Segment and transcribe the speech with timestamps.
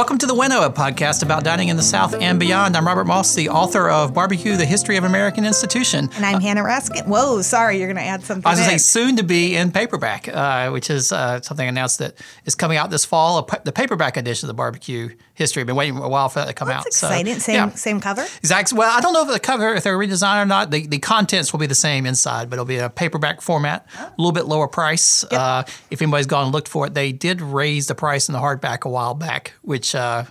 [0.00, 2.74] Welcome to the Winnow, a podcast about dining in the South and beyond.
[2.74, 6.08] I'm Robert Moss, the author of Barbecue: The History of American Institution.
[6.14, 7.06] And I'm Hannah Raskin.
[7.06, 8.46] Whoa, sorry, you're going to add something.
[8.46, 11.68] I was going to say soon to be in paperback, uh, which is uh, something
[11.68, 12.14] announced that
[12.46, 13.42] is coming out this fall.
[13.42, 15.10] pa- The paperback edition of the Barbecue
[15.40, 15.62] History.
[15.62, 16.86] I've been waiting a while for that to come That's out.
[16.86, 17.34] exciting.
[17.34, 17.70] So, same yeah.
[17.70, 18.22] same cover.
[18.38, 18.78] Exactly.
[18.78, 20.70] Well, I don't know if the cover, if they're redesigned or not.
[20.70, 24.12] The, the contents will be the same inside, but it'll be a paperback format, a
[24.18, 25.24] little bit lower price.
[25.24, 28.38] Uh, if anybody's gone and looked for it, they did raise the price in the
[28.38, 30.24] hardback a while back, which uh,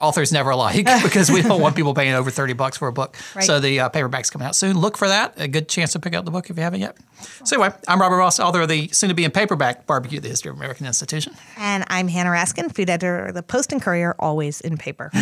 [0.00, 3.16] authors never like because we don't want people paying over 30 bucks for a book.
[3.34, 3.44] Right.
[3.44, 4.78] So the uh, paperback's coming out soon.
[4.78, 5.34] Look for that.
[5.36, 6.96] A good chance to pick up the book if you haven't yet.
[7.44, 10.56] So anyway, I'm Robert Ross, author of the soon-to-be in paperback Barbecue: The History of
[10.56, 11.34] American Institution.
[11.56, 15.10] And I'm Hannah Raskin, food editor of the Post and Courier, always in paper.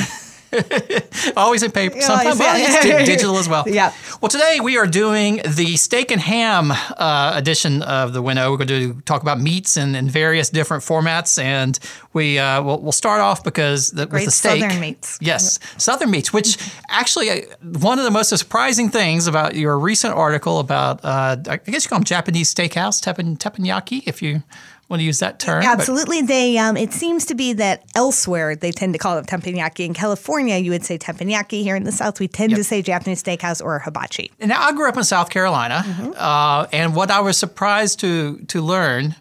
[1.36, 3.64] Always in paper, sometimes well, digital as well.
[3.66, 3.92] Yeah.
[4.20, 8.50] Well, today we are doing the steak and ham uh, edition of the Winnow.
[8.50, 11.78] We're going to talk about meats in, in various different formats, and
[12.12, 14.62] we uh, we'll, we'll start off because the, with the steak.
[14.62, 15.18] southern meats.
[15.20, 16.32] Yes, southern meats.
[16.32, 16.56] Which
[16.88, 17.40] actually, uh,
[17.80, 21.88] one of the most surprising things about your recent article about, uh, I guess you
[21.88, 24.42] call them Japanese steakhouse, teppanyaki, if you
[24.88, 25.62] want to use that term.
[25.62, 26.22] but- Absolutely.
[26.22, 29.84] They um, it seems to be that elsewhere they tend to call it teppanyaki.
[29.84, 31.62] In California, you would say teppanyaki.
[31.62, 34.30] Here in the South, we tend to say Japanese steakhouse or hibachi.
[34.40, 36.12] Now, I grew up in South Carolina, Mm-hmm.
[36.16, 39.14] uh, and what I was surprised to to learn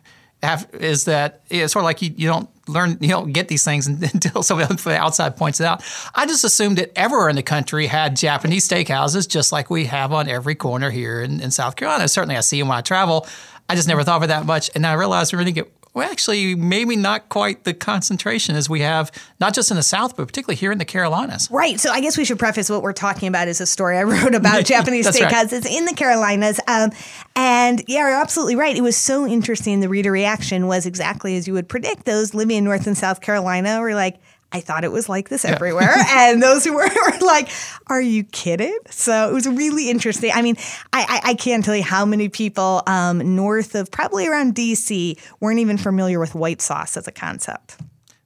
[0.73, 3.87] is that it's sort of like you, you don't learn, you don't get these things
[4.13, 5.83] until somebody from the outside points it out.
[6.15, 10.13] I just assumed that everywhere in the country had Japanese steakhouses, just like we have
[10.13, 12.07] on every corner here in, in South Carolina.
[12.07, 13.27] Certainly, I see them when I travel.
[13.69, 15.71] I just never thought of it that much, and I realized we really get.
[15.93, 20.15] Well, actually, maybe not quite the concentration as we have, not just in the South,
[20.15, 21.49] but particularly here in the Carolinas.
[21.49, 21.79] Right.
[21.79, 24.35] So I guess we should preface what we're talking about is a story I wrote
[24.35, 25.33] about Japanese That's right.
[25.33, 26.59] steakhouses in the Carolinas.
[26.67, 26.91] Um,
[27.35, 28.77] and yeah, you're absolutely right.
[28.77, 29.79] It was so interesting.
[29.79, 32.05] The reader reaction was exactly as you would predict.
[32.05, 34.19] Those living in North and South Carolina were like,
[34.51, 35.93] I thought it was like this everywhere.
[36.09, 37.49] and those who were, were like,
[37.87, 38.77] Are you kidding?
[38.89, 40.31] So it was really interesting.
[40.33, 40.55] I mean,
[40.93, 45.19] I, I, I can't tell you how many people um, north of probably around DC
[45.39, 47.77] weren't even familiar with white sauce as a concept.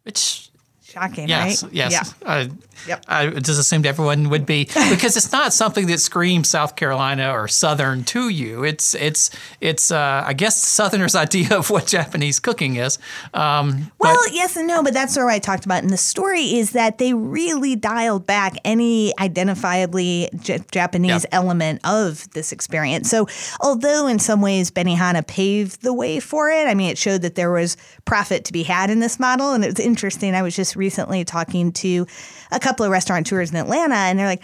[0.03, 0.50] Which
[0.91, 1.73] Shocking, Yes, right?
[1.73, 1.91] yes.
[2.21, 2.27] Yeah.
[2.29, 2.49] I,
[2.87, 3.05] Yep.
[3.07, 7.47] I just assumed everyone would be because it's not something that screams South Carolina or
[7.47, 8.63] Southern to you.
[8.63, 9.29] It's it's
[9.59, 12.97] it's uh, I guess Southerners' idea of what Japanese cooking is.
[13.35, 15.89] Um, Well, but yes and no, but that's sort of what I talked about in
[15.89, 21.25] the story is that they really dialed back any identifiably J- Japanese Yep.
[21.33, 23.09] element of this experience.
[23.09, 23.27] So,
[23.59, 27.35] although in some ways Benihana paved the way for it, I mean, it showed that
[27.35, 29.53] there was profit to be had in this model.
[29.53, 30.33] And it was interesting.
[30.35, 32.07] I was just recently talking to
[32.51, 34.43] a couple of restaurateurs in Atlanta, and they're like,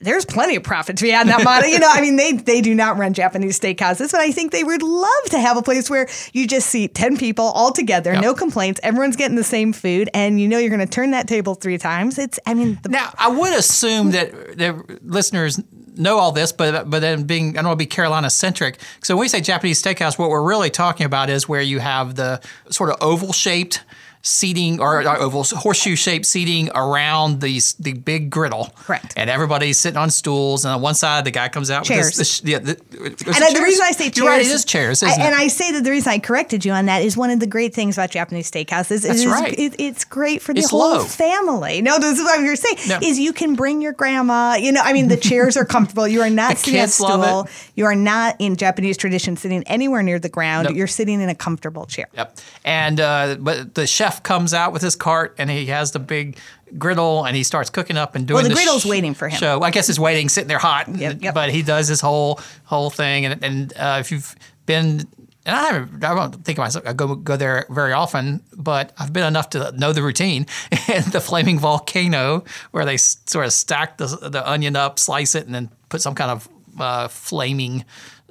[0.00, 1.68] there's plenty of profit to be had in that model.
[1.78, 4.64] You know, I mean, they they do not run Japanese steakhouses, but I think they
[4.64, 8.32] would love to have a place where you just see 10 people all together, no
[8.34, 11.54] complaints, everyone's getting the same food, and you know you're going to turn that table
[11.54, 12.18] three times.
[12.18, 15.60] It's, I mean, the, now I would assume that the listeners
[15.98, 18.78] know all this, but but then being I don't want to be Carolina centric.
[19.02, 22.14] So when we say Japanese steakhouse, what we're really talking about is where you have
[22.14, 22.40] the
[22.70, 23.82] sort of oval shaped
[24.22, 28.72] seating or oval horseshoe shaped seating around these the big griddle.
[28.74, 29.14] Correct.
[29.16, 32.06] And everybody's sitting on stools, and on one side the guy comes out Chairs.
[32.06, 35.02] with this yeah, the, and I- the reason I say chairs, right, it is chairs,
[35.02, 35.38] I, and it?
[35.38, 37.74] I say that the reason I corrected you on that is one of the great
[37.74, 39.02] things about Japanese steakhouses.
[39.02, 39.56] That's is right.
[39.58, 41.04] It, it's great for the It's whole low.
[41.04, 41.80] family.
[41.82, 42.76] No, this is what you're saying.
[42.88, 42.98] No.
[43.02, 44.54] Is you can bring your grandma.
[44.56, 46.06] You know, I mean, the chairs are comfortable.
[46.08, 47.48] You are not The sitting love stool.
[47.74, 50.66] You are not in Japanese tradition sitting anywhere near the ground.
[50.68, 50.76] Nope.
[50.76, 52.06] You're sitting in a comfortable chair.
[52.14, 52.38] Yep.
[52.64, 56.38] And uh, but the chef comes out with his cart and he has the big
[56.76, 59.38] griddle and he starts cooking up and doing the the griddle's waiting for him.
[59.38, 60.88] So I guess it's waiting, sitting there hot.
[60.88, 61.34] Yep, yep.
[61.34, 64.34] But he does his whole whole thing and and uh, if you've
[64.66, 65.08] been
[65.48, 68.92] and I haven't, I don't think of myself, I go, go there very often, but
[68.98, 70.46] I've been enough to know the routine.
[70.88, 75.46] and the flaming volcano, where they sort of stack the, the onion up, slice it,
[75.46, 76.48] and then put some kind of
[76.78, 77.86] uh, flaming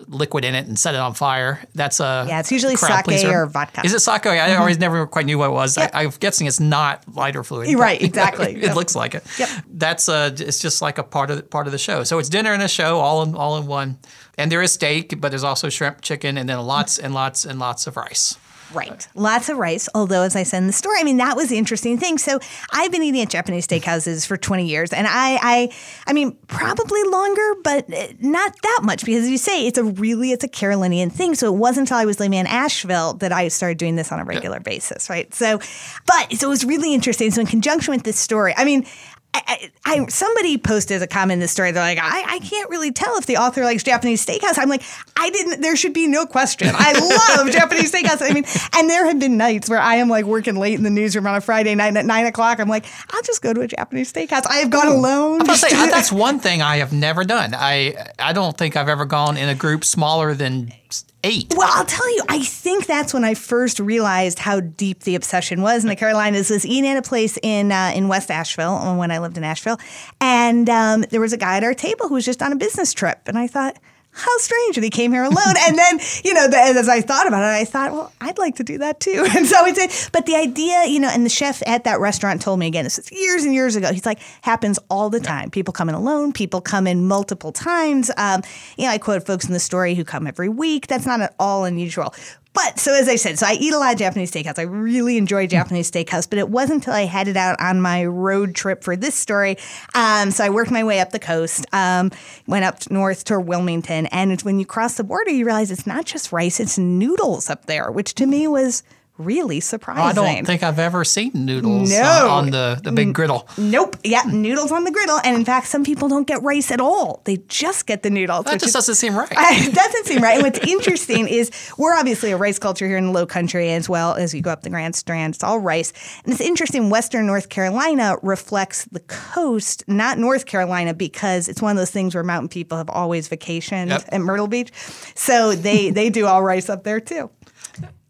[0.07, 1.59] liquid in it and set it on fire.
[1.73, 3.43] That's a Yeah, it's usually sake pleaser.
[3.43, 3.81] or vodka.
[3.83, 4.25] Is it sake?
[4.27, 5.75] I always never quite knew what it was.
[5.77, 5.91] Yep.
[5.93, 7.73] I, I'm guessing it's not lighter fluid.
[7.77, 8.55] Right, exactly.
[8.55, 8.75] it Yep.
[8.75, 9.23] looks like it.
[9.39, 9.49] Yep.
[9.69, 12.03] That's uh, it's just like a part of the, part of the show.
[12.03, 13.97] So it's dinner and a show all in all in one.
[14.37, 17.57] And there is steak, but there's also shrimp, chicken, and then lots and lots and
[17.59, 18.37] lots of rice.
[18.73, 19.07] Right.
[19.15, 19.87] Lots of rice.
[19.95, 22.17] Although, as I said in the story, I mean, that was the interesting thing.
[22.17, 22.39] So
[22.71, 24.93] I've been eating at Japanese steakhouses for 20 years.
[24.93, 25.73] And I, I,
[26.05, 29.83] I mean, probably longer, but uh, not that much because as you say, it's a
[29.83, 31.35] really, it's a Carolinian thing.
[31.35, 34.19] So it wasn't until I was living in Asheville that I started doing this on
[34.19, 35.09] a regular basis.
[35.09, 35.33] Right.
[35.33, 35.59] So,
[36.05, 37.31] but, so it was really interesting.
[37.31, 38.85] So in conjunction with this story, I mean,
[39.33, 41.71] I, I, somebody posted a comment in this story.
[41.71, 44.57] They're like, I, I can't really tell if the author likes Japanese steakhouse.
[44.57, 44.83] I'm like,
[45.15, 45.61] I didn't.
[45.61, 46.69] There should be no question.
[46.73, 46.93] I
[47.37, 48.21] love Japanese steakhouse.
[48.21, 48.45] I mean,
[48.75, 51.35] and there have been nights where I am like working late in the newsroom on
[51.35, 52.59] a Friday night at nine o'clock.
[52.59, 54.45] I'm like, I'll just go to a Japanese steakhouse.
[54.47, 55.41] I have gone alone.
[55.41, 57.53] I'm say, that's one thing I have never done.
[57.55, 60.73] I I don't think I've ever gone in a group smaller than
[61.23, 61.53] eight.
[61.55, 65.61] Well, I'll tell you, I think that's when I first realized how deep the obsession
[65.61, 66.49] was in the Carolinas.
[66.49, 69.79] Was eating at a place in uh, in West Asheville when I lived in Asheville,
[70.21, 72.93] and um, there was a guy at our table who was just on a business
[72.93, 73.77] trip, and I thought
[74.17, 74.77] how strange.
[74.77, 75.55] And he came here alone.
[75.59, 78.55] and then, you know, the, as I thought about it, I thought, well, I'd like
[78.55, 79.25] to do that too.
[79.37, 82.59] And so it's, but the idea, you know, and the chef at that restaurant told
[82.59, 83.93] me again, this is years and years ago.
[83.93, 85.51] He's like, happens all the time.
[85.51, 88.09] People come in alone, people come in multiple times.
[88.17, 88.41] Um,
[88.77, 90.87] you know, I quote folks in the story who come every week.
[90.87, 92.15] That's not at all unusual.
[92.57, 94.57] But so as I said, so I eat a lot of Japanese steakhouse.
[94.57, 98.55] I really enjoy Japanese steakhouse, but it wasn't until I headed out on my road
[98.55, 99.57] trip for this story.
[99.93, 102.09] Um, so I worked my way up the coast, um,
[102.47, 106.05] went up north to Wilmington, and when you cross the border, you realize it's not
[106.05, 108.81] just rice; it's noodles up there, which to me was
[109.17, 110.03] really surprising.
[110.03, 112.27] I don't think I've ever seen noodles no.
[112.29, 113.47] on, on the, the big griddle.
[113.57, 113.95] Nope.
[114.03, 115.19] Yeah, noodles on the griddle.
[115.23, 117.21] And in fact, some people don't get rice at all.
[117.25, 118.45] They just get the noodles.
[118.45, 119.27] That just doesn't seem right.
[119.67, 120.35] It doesn't seem right.
[120.35, 123.89] And what's interesting is we're obviously a rice culture here in the low country as
[123.89, 125.35] well as you go up the Grand Strand.
[125.35, 125.93] It's all rice.
[126.23, 131.71] And it's interesting, Western North Carolina reflects the coast, not North Carolina, because it's one
[131.71, 134.03] of those things where mountain people have always vacationed yep.
[134.09, 134.71] at Myrtle Beach.
[135.15, 137.29] So they, they do all rice up there too.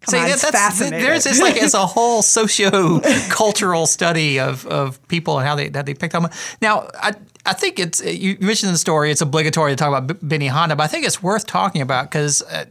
[0.10, 1.06] See, on, that's, fascinating.
[1.06, 5.82] There's this like it's a whole socio-cultural study of, of people and how they how
[5.82, 6.32] they picked up.
[6.62, 7.14] Now, I
[7.46, 9.12] I think it's you mentioned the story.
[9.12, 12.66] It's obligatory to talk about Benihana, but I think it's worth talking about because uh,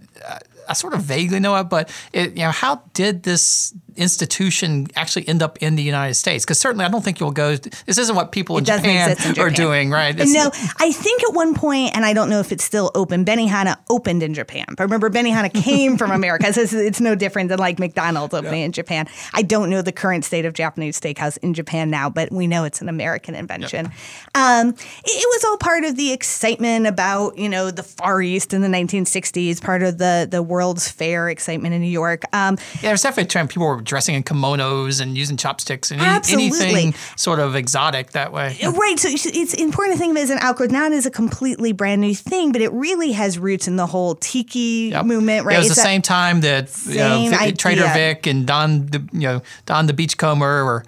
[0.68, 1.64] I sort of vaguely know it.
[1.64, 6.44] But it, you know, how did this institution actually end up in the United States?
[6.44, 7.56] Because certainly I don't think you'll go.
[7.56, 10.18] This isn't what people in Japan, in Japan, are doing, right?
[10.18, 13.24] It's, no, I think at one point, and I don't know if it's still open.
[13.24, 14.66] Benihana opened in Japan.
[14.76, 18.62] But remember, Benihana came from America, so it's, it's, no different than like McDonald's opening
[18.62, 19.06] in Japan.
[19.34, 22.64] I don't know the current state of Japanese steakhouse in Japan now, but we know
[22.64, 23.86] it's an American invention.
[23.86, 23.94] Yep.
[24.34, 28.54] Um, it, it was all part of the excitement about you know the Far East
[28.54, 32.22] in the 1960s, part of the the World's Fair excitement in New York.
[32.32, 36.00] Um, yeah, there's definitely a time people were dressing in kimonos and using chopsticks and
[36.00, 38.58] anything sort of exotic that way.
[38.62, 38.98] Uh, right.
[38.98, 42.00] So it's important to think of it as an outgrowth, not as a completely brand
[42.00, 45.06] new thing, but it really has roots in the whole tiki yep.
[45.06, 45.46] movement.
[45.46, 45.54] Right.
[45.54, 49.20] It was it's the same time that you know, Trader Vic and Don, the, you
[49.20, 50.84] know, Don the Beachcomber were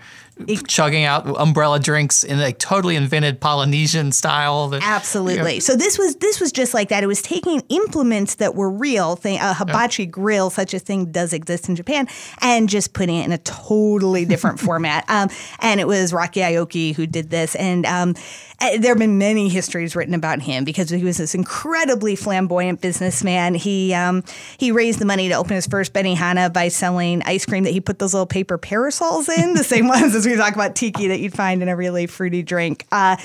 [0.66, 4.68] chugging out umbrella drinks in a totally invented Polynesian style.
[4.68, 5.54] That, Absolutely.
[5.54, 5.60] You know.
[5.60, 7.02] So this was this was just like that.
[7.02, 10.10] It was taking implements that were real, thing, a hibachi yeah.
[10.10, 12.08] grill, such a thing does exist in Japan,
[12.40, 15.04] and just putting it in a totally different format.
[15.08, 15.28] Um,
[15.60, 18.14] and it was Rocky Aoki who did this, and um,
[18.60, 22.80] uh, there have been many histories written about him because he was this incredibly flamboyant
[22.80, 23.54] businessman.
[23.54, 24.24] He um,
[24.58, 27.80] he raised the money to open his first Benihana by selling ice cream that he
[27.80, 31.20] put those little paper parasols in, the same ones as we talk about tiki that
[31.20, 32.86] you'd find in a really fruity drink.
[32.92, 33.16] Uh,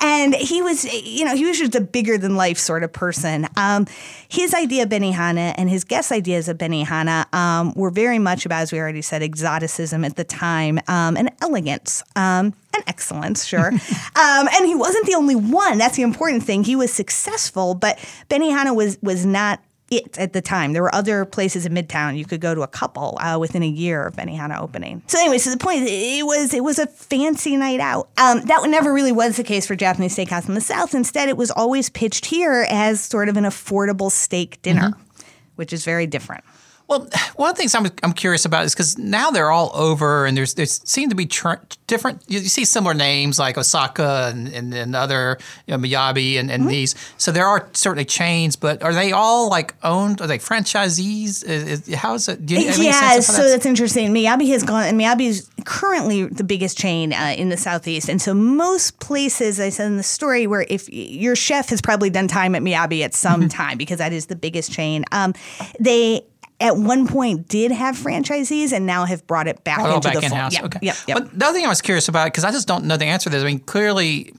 [0.00, 3.46] and he was, you know, he was just a bigger than life sort of person.
[3.56, 3.86] Um,
[4.28, 8.62] his idea of Benihana and his guest ideas of Benihana um, were very much about,
[8.62, 12.02] as we already said, exoticism at the time um, and elegance.
[12.14, 13.68] Um, and excellence, sure.
[13.72, 15.78] um, and he wasn't the only one.
[15.78, 16.64] That's the important thing.
[16.64, 20.72] He was successful, but Benihana was was not it at the time.
[20.72, 23.68] There were other places in Midtown you could go to a couple uh, within a
[23.68, 25.02] year of Benihana opening.
[25.06, 28.08] So anyway, so the point it was it was a fancy night out.
[28.18, 30.94] Um, that never really was the case for Japanese steakhouse in the South.
[30.94, 35.26] Instead, it was always pitched here as sort of an affordable steak dinner, mm-hmm.
[35.54, 36.44] which is very different.
[36.88, 40.24] Well, one of the things I'm, I'm curious about is because now they're all over,
[40.24, 41.54] and there's there seem to be tr-
[41.88, 42.22] different.
[42.28, 46.62] You, see similar names like Osaka and, and, and other you know, Miyabi and, and
[46.62, 46.70] mm-hmm.
[46.70, 46.94] these.
[47.18, 50.20] So there are certainly chains, but are they all like owned?
[50.20, 51.42] Are they franchisees?
[51.42, 52.48] Is, is, how is it?
[52.48, 54.14] You, yeah, so that's, that's, interesting.
[54.14, 58.22] Miyabi has gone, and Miyabi is currently the biggest chain uh, in the southeast, and
[58.22, 62.28] so most places I said in the story where if your chef has probably done
[62.28, 63.48] time at Miyabi at some mm-hmm.
[63.48, 65.04] time because that is the biggest chain.
[65.10, 65.34] Um,
[65.80, 66.22] they
[66.60, 70.14] at one point did have franchisees and now have brought it back oh, into back
[70.14, 70.40] the in fold.
[70.40, 70.54] House.
[70.54, 70.78] Yep, okay.
[70.82, 71.18] Yep, yep.
[71.18, 73.30] But the other thing I was curious about because I just don't know the answer
[73.30, 73.42] to this.
[73.42, 74.32] I mean, clearly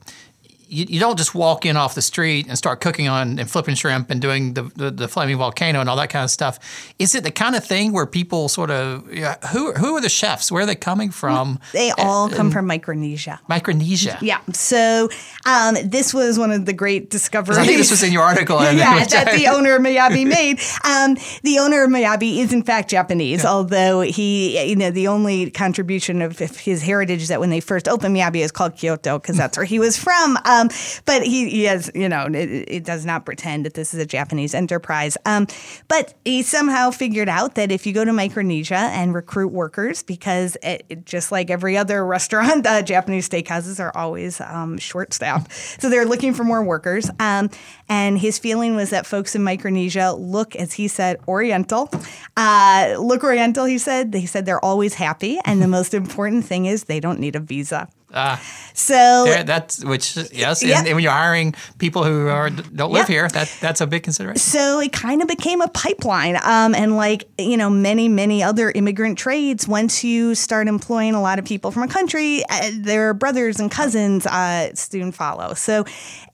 [0.68, 3.74] you, you don't just walk in off the street and start cooking on and flipping
[3.74, 6.58] shrimp and doing the, the, the flaming volcano and all that kind of stuff.
[6.98, 10.08] Is it the kind of thing where people sort of yeah, who who are the
[10.08, 10.52] chefs?
[10.52, 11.58] Where are they coming from?
[11.72, 13.40] They all come from Micronesia.
[13.48, 14.18] Micronesia.
[14.20, 14.40] Yeah.
[14.52, 15.08] So
[15.46, 17.58] um, this was one of the great discoveries.
[17.58, 18.58] I think this was in your article.
[18.62, 20.60] yeah, that the owner of Miyabi made.
[20.84, 23.50] Um, the owner of Miyabi is in fact Japanese, yeah.
[23.50, 27.88] although he, you know, the only contribution of his heritage is that when they first
[27.88, 30.36] opened Miyabi is called Kyoto because that's where he was from.
[30.44, 30.57] Um,
[31.04, 32.34] but he, he, has, you know, it,
[32.68, 35.16] it, does not pretend that this is a Japanese enterprise.
[35.26, 35.46] Um,
[35.88, 40.56] but he somehow figured out that if you go to Micronesia and recruit workers, because
[40.62, 45.52] it, just like every other restaurant, uh, Japanese steakhouses are always um, short staffed.
[45.80, 47.10] So they're looking for more workers.
[47.18, 47.50] Um,
[47.88, 51.90] and his feeling was that folks in Micronesia look, as he said, Oriental.
[52.36, 54.14] Uh, look Oriental, he said.
[54.14, 55.38] He said they're always happy.
[55.44, 57.88] And the most important thing is they don't need a visa.
[58.12, 58.42] Ah.
[58.72, 60.78] So that's which yes, yeah.
[60.78, 64.04] and, and, when you're hiring people who are don't live here, that that's a big
[64.04, 64.38] consideration.
[64.38, 68.70] So it kind of became a pipeline, um, and like you know, many many other
[68.70, 69.66] immigrant trades.
[69.66, 73.70] Once you start employing a lot of people from a country, uh, their brothers and
[73.70, 75.54] cousins uh, soon follow.
[75.54, 75.84] So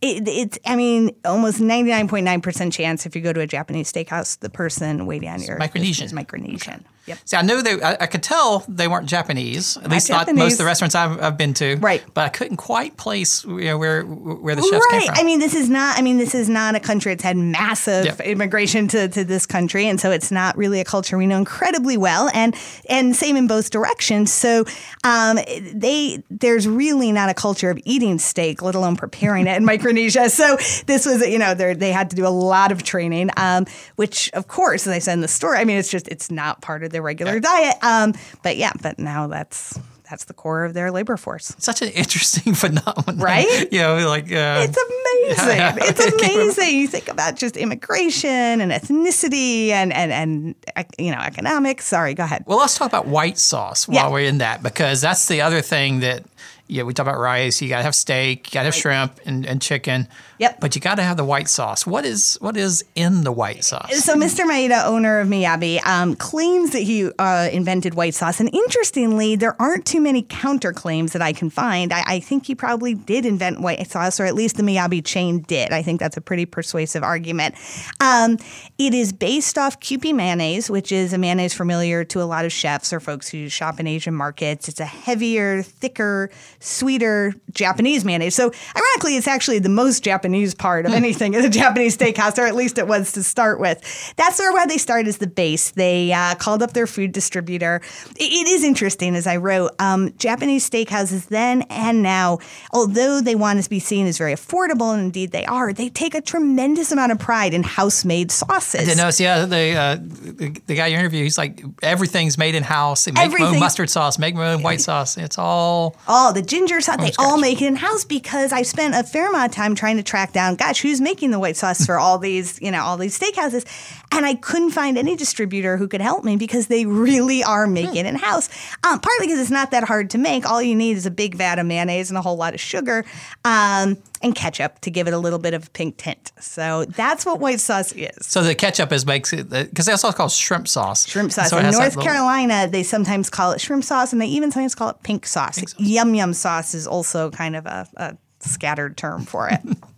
[0.03, 3.41] it, it's I mean, almost ninety nine point nine percent chance if you go to
[3.41, 6.85] a Japanese steakhouse, the person waiting on your Micronesian is Micronesian.
[7.07, 7.19] Yep.
[7.27, 7.83] See, I knew they.
[7.83, 9.77] I, I, could tell they weren't Japanese.
[9.77, 10.37] At not least Japanese.
[10.37, 11.77] not most of the restaurants I've, I've, been to.
[11.77, 12.03] Right.
[12.15, 15.03] But I couldn't quite place you know, where where the chefs right.
[15.03, 15.19] came from.
[15.19, 15.99] I mean, this is not.
[15.99, 18.21] I mean, this is not a country that's had massive yep.
[18.21, 21.99] immigration to, to this country, and so it's not really a culture we know incredibly
[21.99, 22.31] well.
[22.33, 22.57] And
[22.89, 24.33] and same in both directions.
[24.33, 24.65] So
[25.05, 25.39] um,
[25.75, 30.31] they there's really not a culture of eating steak, let alone preparing it in Micronesia.
[30.31, 30.57] So
[30.87, 34.49] this was you know they had to do a lot of training, um, which of
[34.49, 36.94] course, as I said in the story, I mean, it's just it's not part of
[36.95, 37.41] their regular yeah.
[37.41, 37.77] diet.
[37.83, 41.55] Um, but yeah, but now that's that's the core of their labor force.
[41.59, 43.69] Such an interesting phenomenon, right?
[43.73, 45.79] You know, like uh, it's amazing.
[45.89, 46.79] it's amazing.
[46.79, 50.55] you think about just immigration and ethnicity and and and
[50.99, 51.87] you know economics.
[51.87, 52.45] Sorry, go ahead.
[52.47, 54.11] Well, let's talk about white sauce while yeah.
[54.11, 56.25] we're in that because that's the other thing that
[56.67, 57.61] yeah, we talk about rice.
[57.61, 58.49] You got to have steak.
[58.49, 58.81] You got to have right.
[58.81, 60.09] shrimp and, and chicken.
[60.45, 60.61] Yep.
[60.61, 61.87] But you got to have the white sauce.
[61.87, 64.05] What is what is in the white sauce?
[64.05, 64.45] So Mr.
[64.45, 68.41] Maeda, owner of Miyabi, um, claims that he uh, invented white sauce.
[68.41, 71.95] And interestingly, there aren't too many counterclaims that I can find.
[71.95, 75.41] I, I, think he probably did invent white sauce, or at least the Miyabi chain
[75.41, 75.73] did.
[75.73, 77.55] I think that's a pretty persuasive argument.
[78.01, 78.37] Um,
[78.77, 82.53] it is based off Kewpie mayonnaise, which is a mayonnaise familiar to a lot of
[82.53, 84.69] chefs or folks who shop in Asian markets.
[84.69, 88.35] It's a heavier, thicker, sweeter Japanese mayonnaise.
[88.35, 90.97] So ironically, it's actually the most Japanese part of hmm.
[90.97, 93.79] anything in a Japanese steakhouse, or at least it was to start with.
[94.17, 95.71] That's sort of why they started as the base.
[95.71, 97.81] They uh, called up their food distributor.
[98.17, 102.39] it is interesting, as I wrote, um, Japanese steakhouses then and now,
[102.73, 106.15] although they want to be seen as very affordable, and indeed they are, they take
[106.15, 108.81] a tremendous amount of pride in house-made sauces.
[108.81, 112.55] I did notice, yeah, the, uh, the, the guy you interviewed, he's like, everything's made
[112.55, 113.07] in house.
[113.07, 113.47] Make Everything.
[113.47, 115.17] my own mustard sauce, make my own white sauce.
[115.17, 115.97] It's all...
[116.09, 119.29] All the ginger sauce, they all make it in house because I spent a fair
[119.29, 122.19] amount of time trying to track down, gosh, who's making the white sauce for all
[122.19, 123.67] these, you know, all these steakhouses.
[124.13, 127.97] And I couldn't find any distributor who could help me because they really are making
[127.97, 128.49] it in house.
[128.85, 130.49] Um, partly because it's not that hard to make.
[130.49, 133.05] All you need is a big vat of mayonnaise and a whole lot of sugar.
[133.45, 136.31] Um, and ketchup to give it a little bit of a pink tint.
[136.39, 138.25] So that's what white sauce is.
[138.25, 141.09] So the ketchup is makes it because they also call it shrimp sauce.
[141.09, 141.51] Shrimp sauce.
[141.51, 144.91] So in North Carolina, they sometimes call it shrimp sauce, and they even sometimes call
[144.91, 145.57] it pink sauce.
[145.59, 145.81] Pink sauce.
[145.81, 148.17] Yum yum sauce is also kind of a, a
[148.47, 149.61] scattered term for it.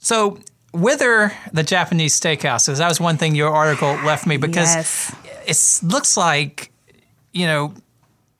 [0.00, 0.38] so
[0.72, 5.82] whether the Japanese steakhouses, that was one thing your article left me because yes.
[5.82, 6.72] it looks like,
[7.32, 7.74] you know,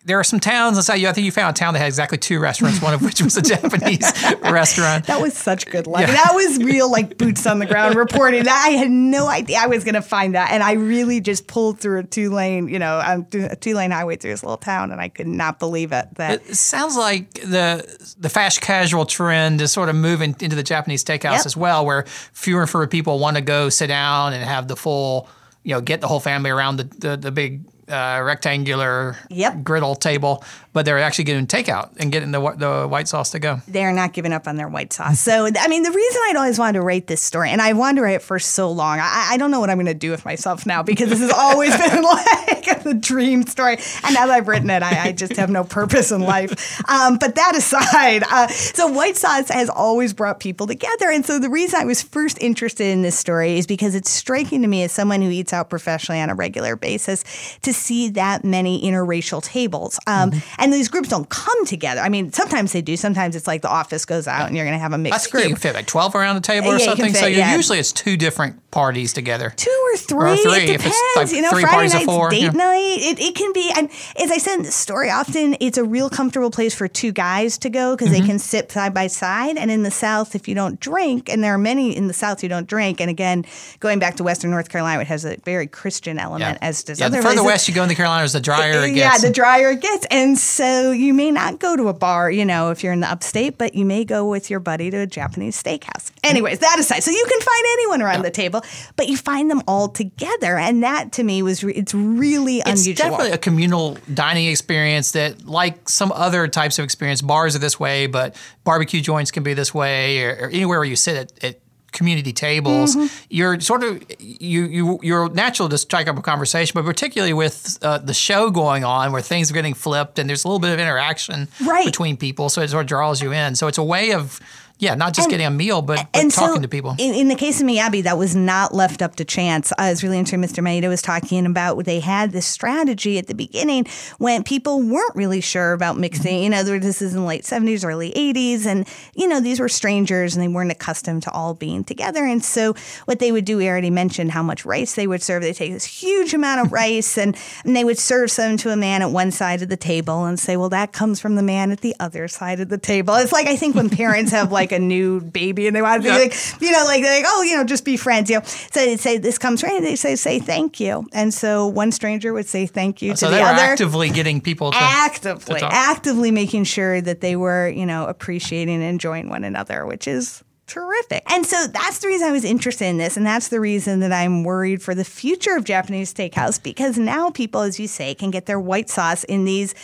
[0.04, 0.76] there are some towns.
[0.76, 3.02] Let's say I think you found a town that had exactly two restaurants, one of
[3.02, 5.06] which was a Japanese restaurant.
[5.06, 6.02] That was such good luck.
[6.02, 6.12] Yeah.
[6.12, 8.46] That was real, like boots on the ground reporting.
[8.46, 11.80] I had no idea I was going to find that, and I really just pulled
[11.80, 14.92] through a two lane, you know, um, a two lane highway through this little town,
[14.92, 16.08] and I could not believe it.
[16.16, 20.62] That it sounds like the the fast casual trend is sort of moving into the
[20.62, 21.46] Japanese steakhouse yep.
[21.46, 24.76] as well, where fewer and fewer people want to go sit down and have the
[24.76, 25.28] full,
[25.62, 29.62] you know, get the whole family around the the, the big uh, rectangular yep.
[29.62, 33.60] griddle table, but they're actually getting takeout and getting the the white sauce to go.
[33.68, 35.20] They're not giving up on their white sauce.
[35.20, 37.96] So, I mean, the reason I'd always wanted to write this story, and I wanted
[37.96, 40.10] to write it for so long, I, I don't know what I'm going to do
[40.10, 43.78] with myself now because this has always been like the dream story.
[44.04, 46.82] And now that I've written it, I, I just have no purpose in life.
[46.88, 51.10] Um, but that aside, uh, so white sauce has always brought people together.
[51.10, 54.62] And so the reason I was first interested in this story is because it's striking
[54.62, 57.24] to me as someone who eats out professionally on a regular basis
[57.62, 59.98] to see that many interracial tables.
[60.06, 60.38] Um, Mm-hmm.
[60.58, 62.00] And these groups don't come together.
[62.00, 62.96] I mean, sometimes they do.
[62.96, 65.32] Sometimes it's like the office goes out and you're going to have a mixed think
[65.32, 65.44] group.
[65.44, 67.12] you can fit like 12 around the table or Yeah, something.
[67.12, 67.54] so fit, you yeah.
[67.56, 69.52] usually it's two different parties together.
[69.56, 70.36] two or three.
[70.42, 70.96] three, It if depends.
[70.96, 72.50] it's like you know, three Friday parties of night's four, date yeah.
[72.50, 72.96] night.
[73.00, 73.70] It, it can be.
[73.76, 73.90] And
[74.22, 77.58] as I said in the story, often it's a real comfortable place for two guys
[77.58, 78.20] to go because Mm-hmm.
[78.22, 79.56] they can sit side by side.
[79.58, 82.40] And in the South, if you don't drink, and there are many in the South
[82.40, 83.44] who don't drink, and again,
[83.80, 87.06] going back to Western North Carolina, it has a very Christian element, as does yeah,
[87.06, 87.46] other the further places.
[87.46, 89.22] west you go in the Carolinas, the drier it gets.
[89.22, 90.06] Yeah, the drier it gets.
[90.10, 93.10] And so you may not go to a bar, you know, if you're in the
[93.10, 96.12] upstate, but you may go with your buddy to a Japanese steakhouse.
[96.22, 98.62] Anyways, that aside, so you can find anyone around the table,
[98.96, 100.58] but you find them all together.
[100.58, 103.10] And that to me was, re- it's really it's unusual.
[103.10, 107.78] definitely a communal dining experience that, like some other types of experience, bars are this
[107.78, 111.44] way, but barbecue joints can be this way, or, or anywhere where you sit at,
[111.44, 111.60] at
[111.94, 113.06] community tables, Mm-hmm.
[113.30, 117.78] you're sort of you you you're natural to strike up a conversation, but particularly with
[117.80, 120.72] uh, the show going on where things are getting flipped and there's a little bit
[120.74, 121.86] of interaction Right.
[121.86, 123.54] between people, so it sort of draws you in.
[123.54, 124.38] So it's a way of
[124.78, 126.96] yeah, not just getting a meal, but, but and talking so to people.
[126.98, 129.70] In, in the case of Miyabi, that was not left up to chance.
[129.72, 130.40] Uh, I was really interested.
[130.40, 130.64] Mr.
[130.64, 133.86] Maeda was talking about they had this strategy at the beginning
[134.18, 136.42] when people weren't really sure about mixing.
[136.42, 138.66] You know, this is in the late 70s, early 80s.
[138.66, 142.24] And, you know, these were strangers and they weren't accustomed to all being together.
[142.24, 145.42] And so what they would do, we already mentioned how much rice they would serve.
[145.42, 148.76] They take this huge amount of rice and, and they would serve some to a
[148.76, 151.70] man at one side of the table and say, well, that comes from the man
[151.70, 153.14] at the other side of the table.
[153.14, 156.08] It's like, I think when parents have like a new baby and they want to
[156.08, 156.16] Yeah.
[156.18, 158.30] be like, you know, like like, oh, you know, just be friends.
[158.30, 161.66] You know, so they say this comes and they say say thank you, and so
[161.66, 163.62] one stranger would say thank you oh, so to they the were other.
[163.62, 168.74] actively getting people to actively, to actively making sure that they were, you know, appreciating
[168.76, 171.22] and enjoying one another, which is terrific.
[171.30, 174.12] And so that's the reason I was interested in this, and that's the reason that
[174.12, 178.30] I'm worried for the future of Japanese steakhouse because now people, as you say, can
[178.30, 179.74] get their white sauce in these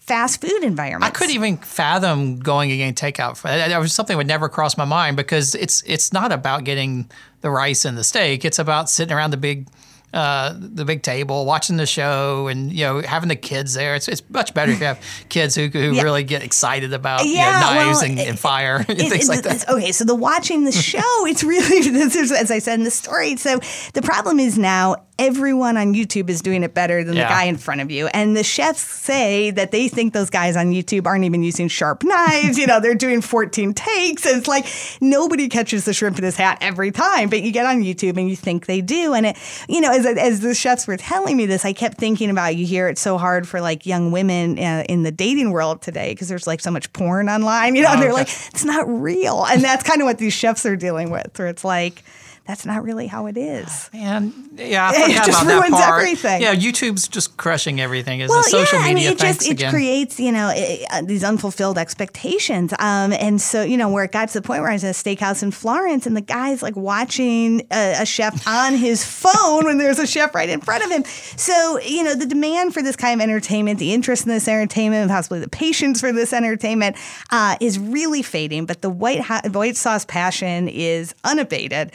[0.00, 1.04] fast food environment.
[1.04, 3.40] I couldn't even fathom going getting takeout.
[3.42, 6.64] That that was something that would never cross my mind because it's it's not about
[6.64, 7.10] getting
[7.42, 8.44] the rice and the steak.
[8.44, 9.68] It's about sitting around the big
[10.12, 13.94] uh, the big table, watching the show, and you know having the kids there.
[13.94, 16.02] It's it's much better if you have kids who, who Yeah.
[16.02, 19.28] really get excited about you know, knives well, and, it- and fire and It- things
[19.28, 19.68] it- like that.
[19.68, 22.90] Okay, so the watching the show, it's really this is as I said in the
[22.90, 23.36] story.
[23.36, 23.60] So
[23.94, 27.24] the problem is now everyone on YouTube is doing it better than Yeah.
[27.24, 30.56] the guy in front of you, and the chefs say that they think those guys
[30.56, 32.58] on YouTube aren't even using sharp knives.
[32.58, 34.26] you know, they're doing 14 takes.
[34.26, 34.66] And it's like
[35.00, 38.28] nobody catches the shrimp in his hat every time, but you get on YouTube and
[38.28, 39.12] you think they do.
[39.14, 39.36] And it,
[39.68, 42.66] you know, as as the chefs were telling me this, I kept thinking about you
[42.66, 46.28] hear it's so hard for like young women uh, in the dating world today because
[46.28, 47.76] there's like so much porn online.
[47.76, 48.20] You know, and they're okay.
[48.20, 51.48] like it's not real, and that's kind of what these chefs are dealing with, where
[51.48, 52.02] it's like.
[52.50, 53.88] That's not really how it is.
[53.92, 56.00] Man, yeah, I It just about that ruins part.
[56.02, 56.42] everything.
[56.42, 58.18] Yeah, YouTube's just crushing everything.
[58.20, 59.10] Is Well, the social yeah, I media?
[59.10, 59.70] mean, it thanks just it again.
[59.72, 64.10] creates you know eh, eh, these unfulfilled expectations, um, and so you know where it
[64.10, 66.60] got to the point where I was at a steakhouse in Florence, and the guy's
[66.60, 70.84] like watching a, a chef on his phone when there's a chef right in front
[70.84, 71.04] of him.
[71.36, 75.08] So you know the demand for this kind of entertainment, the interest in this entertainment,
[75.08, 76.96] possibly the patience for this entertainment,
[77.30, 78.66] uh, is really fading.
[78.66, 81.92] But the white ha- white sauce passion is unabated,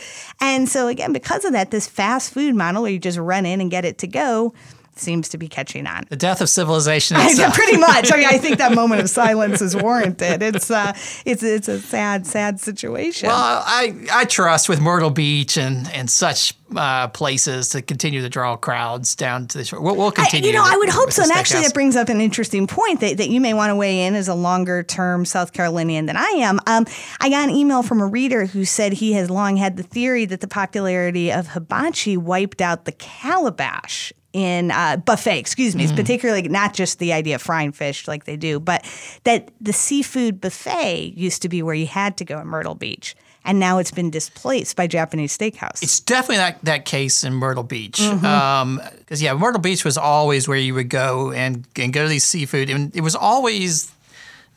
[0.53, 3.61] and so again because of that, this fast food model where you just run in
[3.61, 4.53] and get it to go.
[4.97, 6.05] Seems to be catching on.
[6.09, 8.13] the death of civilization I- pretty much.
[8.13, 10.41] I mean, I think that moment of silence is warranted.
[10.41, 10.93] It's uh,
[11.25, 13.27] it's it's a sad, sad situation.
[13.27, 18.29] Well, I I trust with Myrtle Beach and and such uh, places to continue to
[18.29, 19.81] draw crowds down to the shore.
[19.81, 20.47] We'll, we'll I, continue.
[20.47, 21.23] you know, with- I would hope so.
[21.23, 24.05] And actually, that brings up an interesting point that, that you may want to weigh
[24.05, 26.59] in as a longer term South Carolinian than I am.
[26.67, 26.85] Um,
[27.19, 30.25] I got an email from a reader who said he has long had the theory
[30.25, 35.95] that the popularity of hibachi wiped out the calabash in uh, buffet, excuse me, Mm-hmm.
[35.95, 38.83] particularly not just the idea of frying fish like they do, but
[39.23, 43.15] that the seafood buffet used to be where you had to go in Myrtle Beach.
[43.45, 45.81] And now it's been displaced by Japanese steakhouse.
[45.83, 47.97] It's definitely that, that case in Myrtle Beach.
[47.99, 49.15] Because, Mm-hmm.
[49.23, 52.69] yeah, Myrtle Beach was always where you would go and, and go to these seafood.
[52.69, 53.91] And it was always,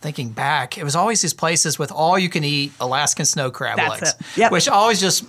[0.00, 3.76] thinking back, it was always these places with all you can eat Alaskan snow crab
[3.76, 4.14] That's legs.
[4.36, 4.52] Yep.
[4.52, 5.24] which always just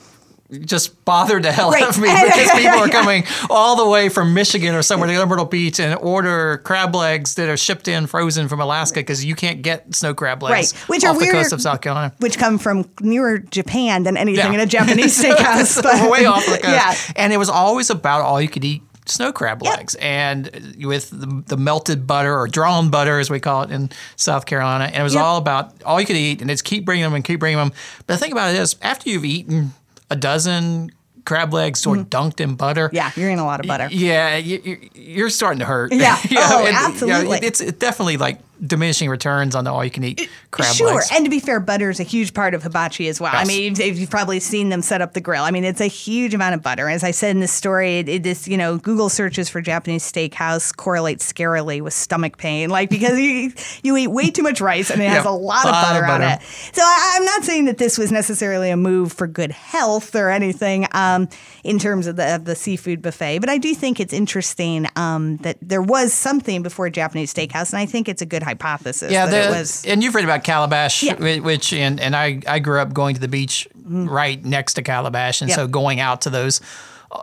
[0.66, 1.84] just bothered the hell Right.
[1.84, 5.26] out of me because people are coming all the way from Michigan or somewhere to
[5.26, 9.36] Myrtle Beach and order crab legs that are shipped in frozen from Alaska because you
[9.36, 12.14] can't get snow crab legs Right, which off are the weird- coast of South Carolina.
[12.20, 14.54] which come from nearer Japan than anything Yeah.
[14.54, 15.82] in a Japanese steakhouse.
[15.84, 16.64] but- way off the coast.
[16.64, 16.96] Yeah.
[17.16, 19.78] And it was always about all you could eat snow crab Yep.
[19.78, 23.90] legs and with the, the melted butter or drawn butter as we call it in
[24.16, 24.86] South Carolina.
[24.86, 25.24] And it was Yep.
[25.24, 27.72] all about all you could eat and it's keep bringing them and keep bringing them.
[28.06, 29.74] But the thing about it is after you've eaten
[30.10, 30.92] a dozen
[31.26, 32.88] crab legs sort of dunked in butter.
[32.88, 32.96] Mm-hmm.
[32.96, 33.88] Yeah, you're in a lot of butter.
[33.92, 35.92] Yeah, you, you- you're starting to hurt.
[35.94, 36.18] Yeah.
[36.32, 37.40] Oh, and, absolutely.
[37.44, 41.10] it's definitely like diminishing returns on the all you can eat crab sure, legs.
[41.14, 43.32] and to be fair, butter is a huge part of hibachi as well.
[43.34, 45.44] I mean, you've, you've probably seen them set up the grill.
[45.44, 46.90] I mean, it's a huge amount of butter.
[46.90, 50.10] As I said in this story, it, it is you know Google searches for Japanese
[50.10, 54.90] steakhouse correlate scarily with stomach pain, like because you you eat way too much rice
[54.90, 56.42] and it has Yeah, a lot of lot of butter on it.
[56.74, 60.30] So I, I'm not saying that this was necessarily a move for good health or
[60.30, 61.30] anything um,
[61.64, 65.38] in terms of the of the seafood buffet, but I do think it's interesting um,
[65.38, 69.12] that there was something before Japanese steakhouse, and I think it's a good hypothesis.
[69.12, 69.86] yeah, that the, was.
[69.86, 71.40] and you've read about Calabash, Yeah.
[71.40, 75.42] which and and I I grew up going to the beach right next to Calabash,
[75.42, 75.56] and Yep.
[75.56, 76.62] so going out to those.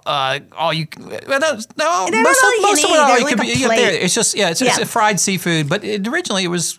[0.04, 3.24] Uh, all you well, those, no, most not of, most of it all they're you
[3.24, 3.54] like could be.
[3.76, 4.82] there, it's just yeah, it's, it's Yeah.
[4.82, 6.76] a fried seafood, but it, originally it was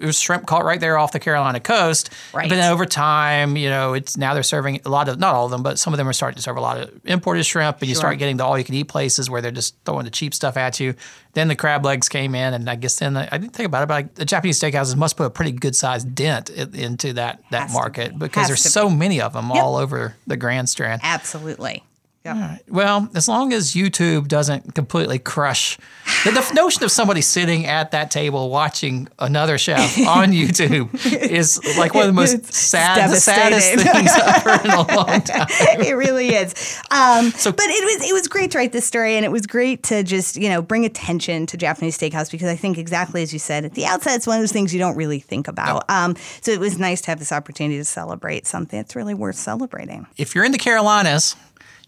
[0.00, 2.10] it was shrimp caught right there off the Carolina coast.
[2.32, 2.48] Right.
[2.48, 5.44] But then over time, you know, it's now they're serving a lot of not all
[5.44, 7.78] of them, but some of them are starting to serve a lot of imported shrimp,
[7.80, 10.10] and you start getting the all you can eat places where they're just throwing the
[10.10, 10.94] cheap stuff at you.
[11.34, 13.82] Then the crab legs came in, and I guess then the, I didn't think about
[13.84, 17.12] it, but like, the Japanese steakhouses must put a pretty good sized dent i- into
[17.12, 18.18] that that Has market be.
[18.26, 19.62] because Has there's so many of them Yep.
[19.62, 21.02] all over the Grand Strand.
[21.04, 21.84] Absolutely.
[22.22, 22.64] Yep.
[22.68, 25.78] Well, as long as YouTube doesn't completely crush
[26.24, 31.58] the, the notion of somebody sitting at that table watching another chef on YouTube is
[31.78, 35.46] like one of the most sad, the saddest things I've heard in a long time.
[35.48, 36.78] it really is.
[36.90, 39.46] Um, So- but it was it was great to write this story, and it was
[39.46, 43.32] great to just you know bring attention to Japanese steakhouse because I think exactly as
[43.32, 45.84] you said at the outset, it's one of those things you don't really think about.
[45.88, 49.36] Um, so it was nice to have this opportunity to celebrate something that's really worth
[49.36, 50.06] celebrating.
[50.18, 51.34] If you're in the Carolinas,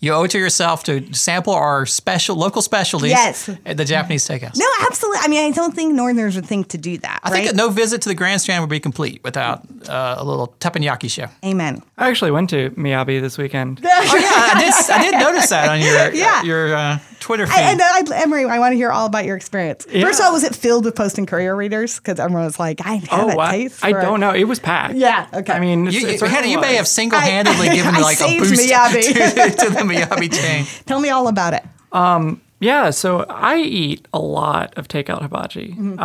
[0.01, 3.49] you owe it to yourself to sample our special local specialties Yes.
[3.65, 4.57] at the Japanese takeout.
[4.57, 5.21] No, absolutely.
[5.23, 7.21] I mean, I don't think Northerners would think to do that.
[7.23, 7.35] I right?
[7.37, 10.55] think that no visit to the Grand Strand would be complete without uh, a little
[10.59, 11.27] teppanyaki show.
[11.45, 11.83] Amen.
[11.99, 13.81] I actually went to Miyabi this weekend.
[14.05, 14.91] Oh yeah, I did.
[14.91, 16.43] I did notice that on your Yeah.
[16.43, 17.55] your uh, Twitter feed.
[17.55, 19.85] I, and I, Emery, I want to hear all about your experience.
[19.87, 21.97] First of all, was it filled with Post and Courier readers?
[21.99, 23.51] Because everyone was like, I have Oh, a wow.
[23.51, 23.85] taste.
[23.85, 24.33] I for- don't know.
[24.35, 24.95] It was packed.
[24.95, 25.53] Yeah, okay.
[25.53, 28.39] I mean, it's, you, it's you, Hannah, you may have single-handedly given I like a
[28.39, 29.03] boost Miyabi.
[29.03, 30.67] to, to the Miyabi chain.
[30.87, 31.63] Tell me all about it.
[31.93, 35.73] Um, Yeah, so I eat a lot of takeout hibachi.
[35.79, 35.99] Um,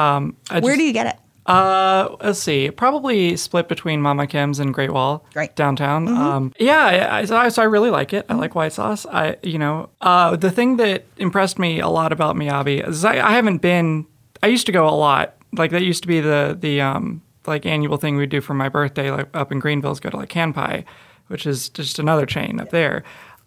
[0.49, 0.63] I Mm-hmm.
[0.63, 1.15] Where just- do you get it?
[1.47, 2.69] Uh, let's see.
[2.71, 5.55] Probably split between Mama Kim's and Great Wall, Great.
[5.55, 6.07] downtown.
[6.10, 8.25] Um, yeah, I, I, so I- really like it.
[8.29, 9.05] I like white sauce.
[9.05, 13.13] I, you know, uh, the thing that impressed me a lot about Miyabi is I,
[13.25, 14.05] I haven't been.
[14.43, 15.36] I used to go a lot.
[15.53, 18.67] Like that used to be the the um like annual thing we'd do for my
[18.67, 20.83] birthday, like up in Greenville, is go to like Kanpai,
[21.27, 23.03] which is just another chain up there.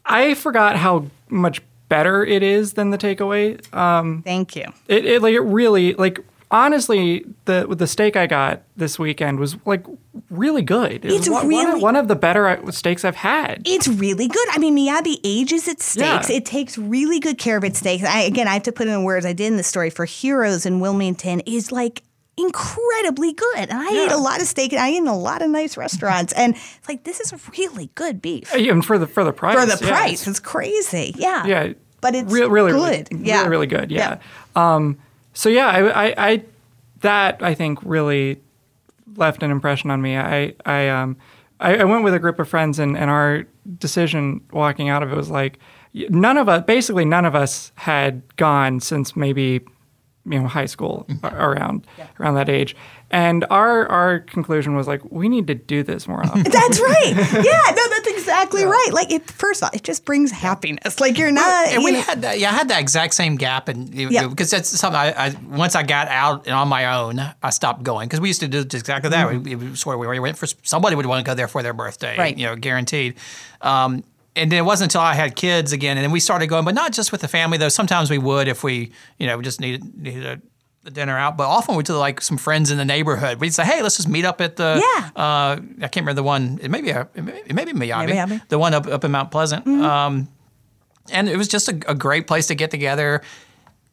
[0.06, 1.60] I forgot how much
[1.90, 3.60] better it is than the takeaway.
[3.72, 4.64] Uh, Thank you.
[4.88, 6.18] it, it like it really like
[6.50, 9.84] honestly the the steak I got this weekend was like
[10.30, 11.04] really good.
[11.04, 13.62] It was It's one, one of, really- one of the better uh, steaks I've had.
[13.64, 14.48] It's really good.
[14.50, 16.28] I mean, Miyabi ages its steaks.
[16.30, 16.36] Yeah.
[16.36, 18.04] It takes really good care of its steaks.
[18.04, 20.04] I, again, I have to put in the words I did in the story for
[20.04, 22.02] Heroes in Wilmington is like
[22.36, 23.56] incredibly good.
[23.70, 25.76] And I ate a lot of steak and I ate in a lot of nice
[25.76, 26.32] restaurants.
[26.32, 28.52] And it's like, this is really good beef.
[28.54, 31.12] and for the for the price For the yeah, price, it's- it's crazy.
[31.16, 31.46] Yeah.
[31.46, 33.08] yeah, But it's Re- really good.
[33.12, 33.38] really, yeah.
[33.38, 33.90] really really good.
[33.90, 34.18] Yeah.
[34.56, 34.98] Um.
[35.32, 36.42] So yeah, I, I I
[37.00, 38.40] that I think really
[39.16, 40.16] left an impression on me.
[40.16, 41.16] I I um
[41.60, 43.44] I, I went with a group of friends and and our
[43.78, 45.58] decision walking out of it was like
[45.94, 49.60] none of us basically none of us had gone since maybe
[50.24, 51.26] you know high school Mm-hmm.
[51.36, 51.86] around
[52.18, 52.76] around that age
[53.10, 57.14] and our our conclusion was like we need to do this more often That's right.
[57.16, 58.88] Yeah, no, that's exactly right.
[58.92, 61.00] Like, it, first off, it just brings happiness.
[61.00, 61.66] Like, you're not.
[61.68, 62.38] And you we know- had that.
[62.38, 64.28] Yeah, I had that exact same gap, and Yeah.
[64.28, 67.82] because that's something I, I once I got out and on my own, I stopped
[67.82, 69.28] going because we used to do exactly that.
[69.30, 71.72] We, we sort of we went for somebody would want to go there for their
[71.74, 72.20] birthday, Mm-hmm.
[72.20, 72.38] Right.
[72.38, 73.16] You know, guaranteed.
[73.60, 74.04] Um,
[74.36, 76.74] and then it wasn't until I had kids again, and then we started going, but
[76.74, 77.68] not just with the family though.
[77.68, 80.40] Sometimes we would if we, you know, we just needed needed a,
[80.84, 81.36] a dinner out.
[81.36, 83.40] But often we to like some friends in the neighborhood.
[83.40, 84.80] We'd say, hey, let's just meet up at the.
[84.82, 85.10] Yeah.
[85.14, 86.58] Uh, I can't remember the one.
[86.62, 88.48] It may be a, it may, it may be Miyabi, Miyabi.
[88.48, 89.66] the one up up in Mount Pleasant.
[89.66, 90.28] Um,
[91.12, 93.22] and it was just a, a great place to get together.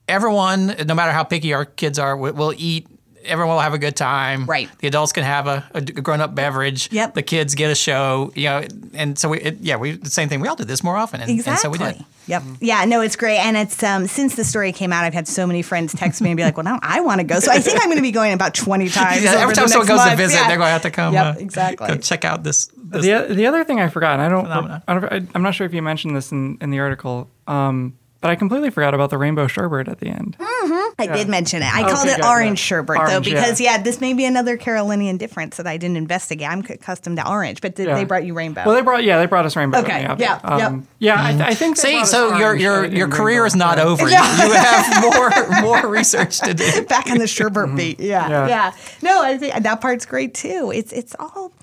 [0.08, 2.88] Everyone, no matter how picky our kids are, will, will eat.
[3.28, 4.46] Everyone will have a good time.
[4.46, 4.70] Right.
[4.80, 6.92] The adults can have a, a grown-up beverage.
[6.92, 7.14] Yep.
[7.14, 8.32] The kids get a show.
[8.36, 8.64] You know,
[8.94, 10.40] and so we, it, yeah, we the same thing.
[10.40, 11.52] We all did this more often, and, Exactly.
[11.52, 12.06] and so we did.
[12.28, 12.44] Yep.
[12.60, 12.86] Yeah.
[12.86, 15.62] No, it's great, and it's um, since the story came out, I've had so many
[15.62, 17.80] friends text me and be like, "Well, now I want to go." So I think
[17.82, 19.24] I'm going to be going about 20 times.
[19.24, 20.48] Yeah, over every the time someone next goes to visit, Yeah.
[20.48, 21.14] they're going to have to come.
[21.14, 21.36] Yep.
[21.36, 21.88] uh, exactly.
[21.88, 22.68] go check out this.
[22.76, 25.66] this the, the other thing I forgot, and I don't, I don't, I'm not sure
[25.66, 29.10] if you mentioned this in, in the article, um, but But I completely forgot about
[29.10, 30.36] the rainbow sherbet at the end.
[30.38, 31.02] Mm-hmm.
[31.02, 31.74] I did mention it.
[31.74, 32.66] I called Okay, it good, orange yeah.
[32.66, 33.78] sherbet though, because yeah.
[33.78, 33.84] yeah.
[33.84, 36.50] this may be another Carolinian difference that I didn't investigate.
[36.50, 37.96] I'm accustomed to orange, but did, Yeah.
[37.96, 38.64] they brought you rainbow.
[38.66, 39.80] Well, they brought yeah, they brought us rainbow.
[39.80, 41.16] Okay, Yeah, yeah, um, yeah.
[41.22, 41.78] I, I think.
[41.78, 43.46] they See, so your orange, your but I your career rainbow.
[43.46, 43.84] is not Yeah.
[43.86, 44.04] over.
[44.08, 46.84] You, you have more more research to do.
[46.86, 47.76] back on the sherbet mm-hmm.
[47.78, 48.00] beat.
[48.00, 48.48] Yeah, Yeah.
[48.48, 50.72] yeah, No, I think that part's great too.
[50.74, 51.54] It's it's all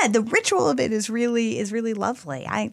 [0.00, 0.08] yeah.
[0.08, 2.46] The ritual of it is really is really lovely.
[2.46, 2.70] I,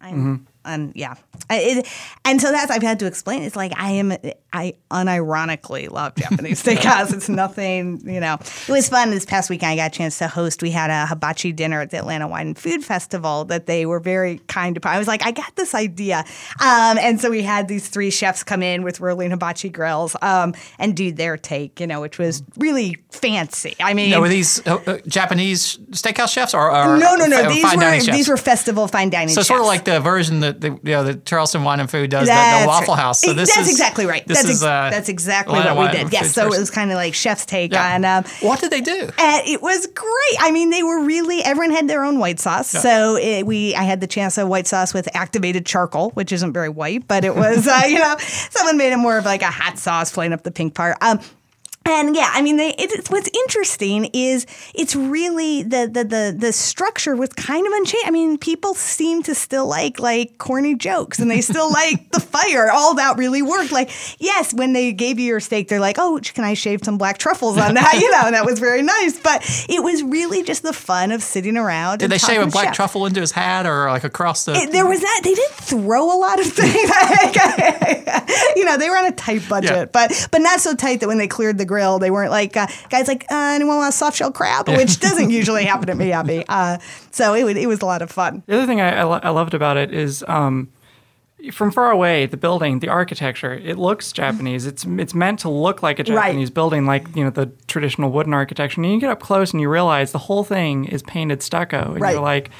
[0.00, 0.44] I'm mm-hmm.
[0.64, 1.14] And yeah,
[1.48, 1.88] I, it,
[2.24, 3.42] and so that's I've had to explain.
[3.42, 4.12] It's like I am
[4.52, 7.12] I unironically love Japanese steakhouse.
[7.14, 8.34] It's nothing you know.
[8.34, 9.72] It was fun this past weekend.
[9.72, 10.62] I got a chance to host.
[10.62, 14.00] We had a hibachi dinner at the Atlanta Wine and Food Festival that they were
[14.00, 14.88] very kind to.
[14.88, 16.24] I was like, I got this idea,
[16.60, 20.54] um, and so we had these three chefs come in with rolling hibachi grills um,
[20.78, 21.80] and do their take.
[21.80, 23.76] You know, which was really fancy.
[23.80, 27.48] I mean, Now, were these uh, uh, Japanese steakhouse chefs or, or no, no, no.
[27.48, 29.34] These were these were festival fine dining.
[29.34, 32.10] So sort of like the version that the you know the Charleston Wine and Food
[32.10, 33.00] does, the, That's the Waffle right.
[33.02, 33.20] House.
[33.20, 34.26] So this that's is exactly right.
[34.26, 36.12] This That's is ex- uh, that's exactly what we did.
[36.12, 36.32] Yes.
[36.32, 37.94] So it was kind of like chef's take Yeah.
[37.94, 38.04] on.
[38.04, 39.10] Um, what did they do?
[39.18, 40.36] and it was great.
[40.40, 42.68] I mean, they were really everyone had their own white sauce.
[42.68, 46.52] So it, we, I had the chance of white sauce with activated charcoal, which isn't
[46.52, 49.50] very white, but it was, uh, you know, someone made it more of like a
[49.50, 50.96] hot sauce, playing up the pink part.
[51.00, 51.20] Um,
[51.86, 56.36] and yeah, I mean, they, it, it's, what's interesting is it's really the, the the
[56.38, 58.06] the structure was kind of unchanged.
[58.06, 62.20] I mean, people seem to still like like corny jokes, and they still like the
[62.20, 62.70] fire.
[62.70, 63.72] All that really worked.
[63.72, 63.90] Like,
[64.20, 67.18] yes, when they gave you your steak, they're like, "Oh, can I shave some black
[67.18, 69.18] truffles on that?" You know, and that was very nice.
[69.18, 71.98] But it was really just the fun of sitting around.
[71.98, 72.76] Did and they shave a black chefs.
[72.76, 74.52] truffle into his hat or like across the?
[74.54, 76.90] It- there was that they didn't throw a lot of things.
[78.56, 79.84] you know, they were on a tight budget, Yeah.
[79.86, 82.66] but but not so tight that when they cleared the grill, they weren't like uh,
[82.90, 86.44] guys like uh, anyone want a soft shell crab, which doesn't usually happen at Miyabi.
[86.48, 86.78] Uh,
[87.10, 88.42] so it, would, it was a lot of fun.
[88.46, 90.68] The other thing I, I, lo- I loved about it is um,
[91.52, 94.66] from far away, the building, the architecture, it looks Japanese.
[94.66, 96.26] It's it's meant to look like a Right.
[96.26, 98.80] Japanese building, like you know the traditional wooden architecture.
[98.82, 102.00] And you get up close and you realize the whole thing is painted stucco, and
[102.00, 102.12] Right.
[102.12, 102.50] you're like.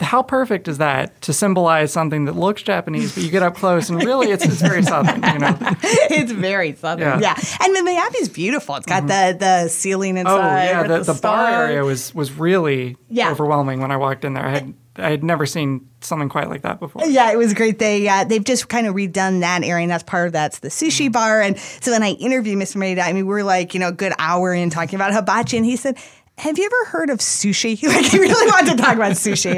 [0.00, 3.90] How perfect is that to symbolize something that looks Japanese, but you get up close
[3.90, 5.58] and really it's, it's very southern, you know?
[5.82, 7.34] it's very southern, yeah.
[7.36, 7.56] Yeah.
[7.64, 8.76] And the Miyabi's beautiful.
[8.76, 10.32] It's got the the ceiling inside.
[10.34, 13.30] Oh yeah, with the, the bar area was was really Yeah.
[13.32, 14.46] overwhelming when I walked in there.
[14.46, 17.04] I had I had never seen something quite like that before.
[17.06, 17.78] Yeah, it was great.
[17.78, 20.68] They uh, they've just kind of redone that area, and that's part of that's the
[20.68, 21.40] sushi bar.
[21.40, 22.76] And so when I interviewed Mr.
[22.76, 25.66] Maeda, I mean, we're like you know a good hour in talking about hibachi, and
[25.66, 25.98] he said.
[26.38, 27.82] Have you ever heard of sushi?
[27.88, 29.54] Like he really wanted to talk about sushi.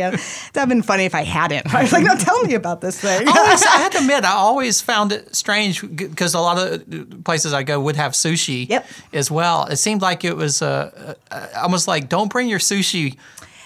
[0.52, 1.72] That'd been funny if I hadn't.
[1.74, 3.28] I was like, no, tell me about this thing.
[3.28, 7.24] I always- I have to admit, I always found it strange because a lot of
[7.24, 8.86] places I go would have sushi Yep.
[9.12, 9.66] as well.
[9.66, 13.16] It seemed like it was uh, uh, almost like don't bring your sushi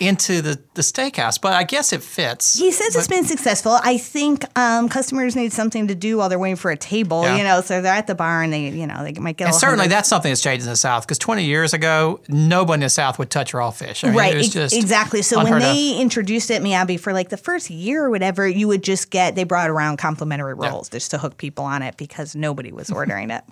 [0.00, 2.58] into the, the steakhouse, but I guess it fits.
[2.58, 3.78] He says it's been successful.
[3.82, 7.36] I think um, customers need something to do while they're waiting for a table, Yeah.
[7.36, 9.48] you know, so they're at the bar and they, you know, they might get a
[9.48, 9.94] And certainly hungry.
[9.94, 13.18] that's something that's changed in the South because 20 years ago, nobody in the South
[13.18, 14.02] would touch raw fish.
[14.04, 15.68] I mean, right It just exactly so when unheard of.
[15.74, 19.34] they introduced it miyabi for like the first year or whatever you would just get
[19.36, 23.30] they brought around complimentary rolls just to hook people on it because nobody was ordering
[23.30, 23.44] it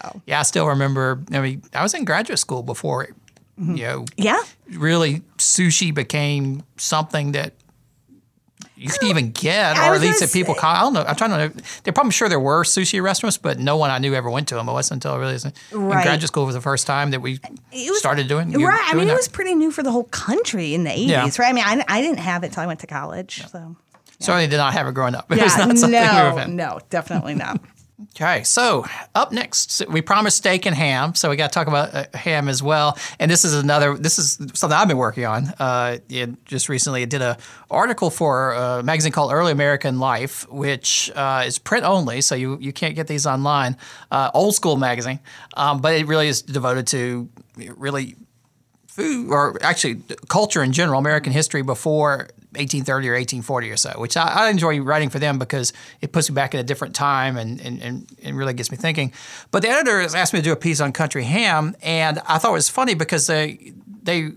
[0.00, 1.22] so Yeah, I still remember.
[1.32, 3.08] I mean, I was in graduate school before,
[3.58, 3.76] Mm-hmm.
[3.76, 4.40] you know, yeah
[4.76, 7.54] really sushi became something that
[8.76, 10.54] you could even get, I or at least that people.
[10.54, 11.02] Call, I don't know.
[11.02, 11.62] I'm trying to know.
[11.82, 14.54] They're probably sure there were sushi restaurants, but no one I knew ever went to
[14.54, 14.68] them.
[14.68, 16.04] It wasn't until I really in Right.
[16.04, 17.40] graduate school was the first time that we
[17.72, 18.52] was, started doing.
[18.52, 18.58] It.
[18.58, 21.08] Right i doing mean it was pretty new for the whole country in the 80s
[21.08, 21.22] Yeah.
[21.24, 23.76] right i mean I, I didn't have it till i went to college so
[24.20, 25.26] Certainly did not have it growing up.
[25.32, 27.60] It was yeah not something no no definitely not
[28.00, 31.92] Okay, so up next, we promised steak and ham, so we got to talk about
[31.92, 32.96] uh, ham as well.
[33.18, 33.96] And this is another.
[33.96, 35.48] This is something I've been working on.
[35.58, 35.98] Uh,
[36.44, 37.36] just recently, I did a
[37.72, 42.56] article for a magazine called Early American Life, which uh, is print only, so you
[42.60, 43.76] you can't get these online.
[44.12, 45.18] Uh, old school magazine,
[45.56, 47.28] um, but it really is devoted to
[47.76, 48.14] really
[48.86, 54.16] food or actually culture in general, American history before 1830 or 1840 or so, which
[54.16, 57.36] I, I enjoy writing for them because it puts me back in a different time
[57.36, 59.12] and, and, and, and really gets me thinking.
[59.50, 62.38] But the editor has asked me to do a piece on country ham, and I
[62.38, 64.32] thought it was funny because they they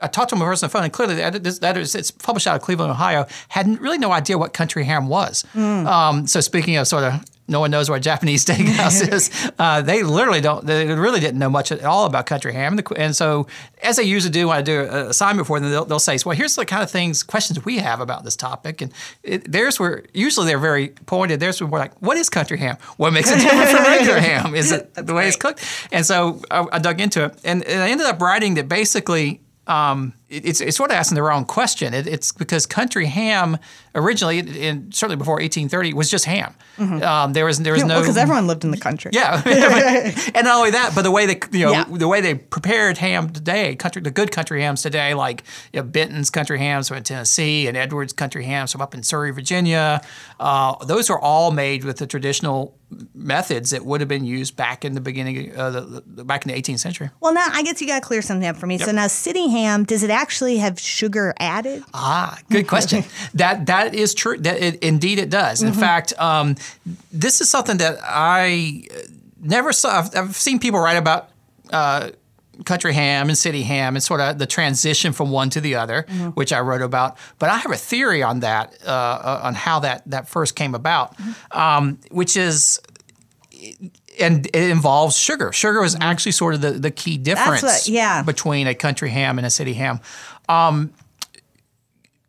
[0.00, 1.94] I talked to him first on the phone, and clearly the edit- this, that is,
[1.94, 3.26] it's published out of Cleveland, Ohio.
[3.48, 5.44] Had really no idea what country ham was.
[5.54, 9.82] Um, so speaking of sort of no one knows what a Japanese steakhouse is, uh,
[9.82, 10.66] they literally don't.
[10.66, 12.72] They really didn't know much at all about country ham.
[12.72, 13.46] And, the, and so,
[13.82, 16.36] as they usually do when I do an assignment for them, they'll, they'll say, "Well,
[16.36, 20.04] here's the kind of things, questions we have about this topic." And it, theirs were
[20.12, 21.40] usually they're very pointed.
[21.40, 22.76] Theirs were more like, "What is country ham?
[22.96, 24.54] What makes it different from regular ham?
[24.54, 27.82] Is it the way it's cooked?" And so I, I dug into it, and, and
[27.82, 31.92] I ended up writing that basically um, it's, it's sort of asking the wrong question.
[31.92, 33.58] It, it's because country ham
[33.94, 36.54] originally, in, certainly before 1830, was just ham.
[36.78, 39.10] Um, there was there was no because everyone lived in the country.
[39.14, 39.42] yeah,
[40.34, 41.84] and not only that, but the way they you know Yeah.
[41.84, 45.86] the way they prepared ham today, country the good country hams today, like you know,
[45.86, 50.00] Benton's country hams from Tennessee and Edwards country hams from up in Surry, Virginia.
[50.40, 52.76] Uh, those are all made with the traditional
[53.14, 56.52] methods that would have been used back in the beginning, uh, the, the, back in
[56.52, 57.10] the 18th century.
[57.20, 58.78] Well, now I guess you got to clear something up for me.
[58.78, 61.82] So now, city ham, does it actually have sugar added?
[61.92, 63.04] Ah, good question.
[63.34, 64.38] that that is true.
[64.38, 65.62] That it, indeed it does.
[65.62, 66.56] In fact, um,
[67.12, 68.98] this is something that I uh,
[69.40, 69.98] never saw.
[69.98, 71.28] I've, I've seen people write about
[71.72, 72.10] uh,
[72.64, 76.02] country ham and city ham and sort of the transition from one to the other,
[76.34, 77.16] which I wrote about.
[77.38, 80.74] But I have a theory on that, uh, uh, on how that that first came
[80.74, 81.16] about,
[81.50, 82.80] um, which is.
[84.20, 85.52] And it involves sugar.
[85.52, 88.22] Sugar was actually sort of the, the key difference what- yeah.
[88.22, 90.00] between a country ham and a city ham.
[90.48, 90.92] Um,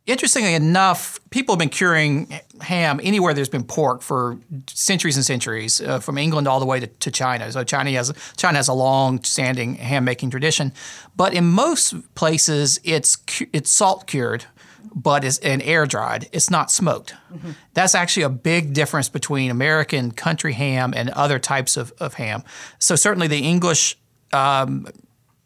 [0.05, 2.27] interestingly enough, people have been curing
[2.61, 6.79] ham anywhere there's been pork for centuries and centuries, uh, from England all the way
[6.79, 7.51] to, to China.
[7.51, 10.71] So China has China has a long-standing ham making tradition,
[11.15, 13.17] but in most places it's
[13.51, 14.45] it's salt cured.
[14.93, 16.29] But is and air dried.
[16.31, 17.13] It's not smoked.
[17.33, 17.51] Mm-hmm.
[17.73, 22.43] That's actually a big difference between American country ham and other types of, of ham.
[22.79, 23.97] So certainly the English
[24.31, 24.87] um,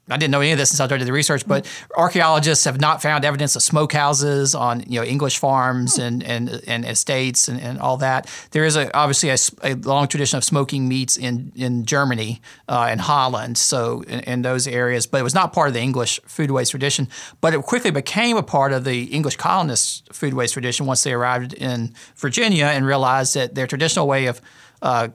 [0.09, 1.67] I didn't know any of this until I did the research, but
[1.97, 6.85] archaeologists have not found evidence of smokehouses on you know English farms and and, and
[6.85, 8.29] estates and, and all that.
[8.51, 13.01] There is a, obviously a long tradition of smoking meats in in Germany uh, and
[13.01, 16.69] Holland, so in, in those areas, but it was not part of the English foodways
[16.69, 17.09] tradition.
[17.41, 21.53] But it quickly became a part of the English colonists' foodways tradition once they arrived
[21.53, 24.41] in Virginia and realized that their traditional way of
[24.81, 25.09] uh,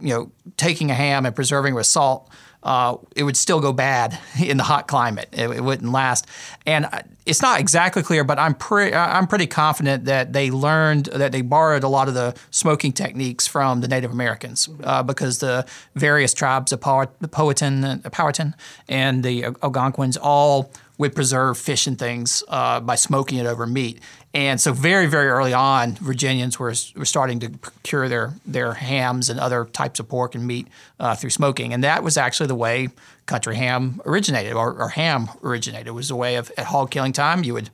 [0.00, 2.30] you know, taking a ham and preserving with salt,
[2.62, 5.28] uh, it would still go bad in the hot climate.
[5.32, 6.26] It, it wouldn't last,
[6.66, 6.88] and
[7.26, 11.42] it's not exactly clear, but I'm pretty I'm pretty confident that they learned that they
[11.42, 16.34] borrowed a lot of the smoking techniques from the Native Americans uh, because the various
[16.34, 18.54] tribes of Pow- Powhatan, Powhatan
[18.88, 23.98] and the Algonquins all would preserve fish and things uh, by smoking it over meat.
[24.34, 29.30] And so, very, very early on, Virginians were, were starting to procure their, their hams
[29.30, 30.68] and other types of pork and meat
[31.00, 31.72] uh, through smoking.
[31.72, 32.88] And that was actually the way
[33.24, 35.86] country ham originated, or, or ham originated.
[35.86, 37.70] It was a way of, at hog killing time, you would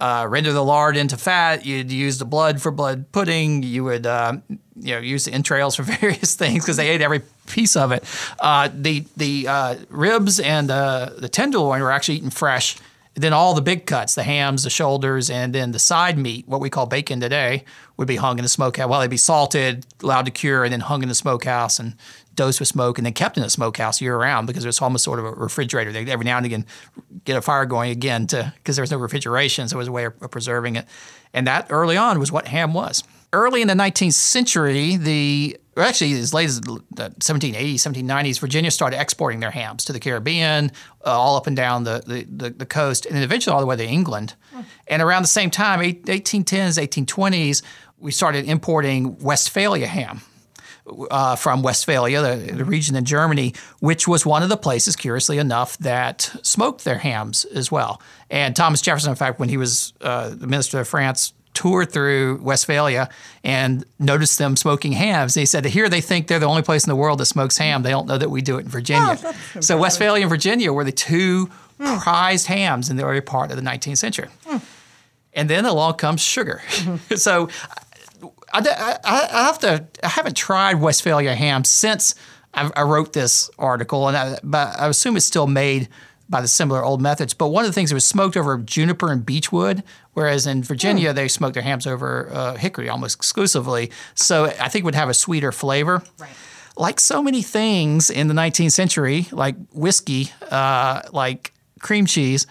[0.00, 1.66] uh, render the lard into fat.
[1.66, 3.64] You'd use the blood for blood pudding.
[3.64, 4.36] You would, uh,
[4.78, 8.04] you know, use the entrails for various things because they ate every piece of it.
[8.38, 12.76] Uh, the the uh, ribs and uh, the tenderloin were actually eaten fresh.
[13.18, 16.60] Then all the big cuts, the hams, the shoulders, and then the side meat, what
[16.60, 17.64] we call bacon today,
[17.96, 18.90] would be hung in the smokehouse.
[18.90, 21.94] Well, they'd be salted, allowed to cure, and then hung in the smokehouse and
[22.34, 25.02] dosed with smoke, and then kept in the smokehouse year round because it was almost
[25.02, 25.92] sort of a refrigerator.
[25.92, 26.66] They'd every now and again
[27.24, 29.92] get a fire going again to because there was no refrigeration, so it was a
[29.92, 30.84] way of, of preserving it.
[31.32, 33.02] And that early on was what ham was.
[33.32, 36.80] Early in the 19th century, the or actually as late as the
[37.20, 40.72] 1780s, 1790s, Virginia started exporting their hams to the Caribbean,
[41.04, 43.66] uh, all up and down the, the, the, the coast, and then eventually all the
[43.66, 44.34] way to England.
[44.88, 47.62] And around the same time, 1810s, 1820s,
[47.98, 50.22] we started importing Westphalia ham
[51.10, 55.38] uh, from Westphalia, the, the region in Germany, which was one of the places, curiously
[55.38, 58.00] enough, that smoked their hams as well.
[58.30, 62.36] And Thomas Jefferson, in fact, when he was uh, the minister of France, toured through
[62.42, 63.08] Westphalia
[63.42, 65.34] and noticed them smoking hams.
[65.34, 67.82] He said, Here they think they're the only place in the world that smokes ham.
[67.82, 69.18] They don't know that we do it in oh, Virginia.
[69.60, 71.46] so, Westphalia and Virginia were the two
[71.80, 71.96] hmm.
[71.98, 74.28] prized hams in the early part of the 19th century.
[74.44, 74.58] Hmm.
[75.32, 76.62] And then along comes sugar.
[76.66, 77.14] Mm-hmm.
[77.16, 77.48] so,
[78.52, 79.86] I, I, I have to.
[80.02, 82.14] I haven't tried Westphalia ham since
[82.54, 85.88] I, I wrote this article, and I, but I assume it's still made
[86.28, 87.34] by the similar old methods.
[87.34, 91.12] But one of the things it was smoked over juniper and beechwood, whereas in Virginia
[91.12, 93.90] they smoked their hams over uh, hickory almost exclusively.
[94.14, 96.02] So I think it would have a sweeter flavor.
[96.18, 96.30] Right.
[96.76, 102.46] Like so many things in the 19th century, like whiskey, uh, like cream cheese,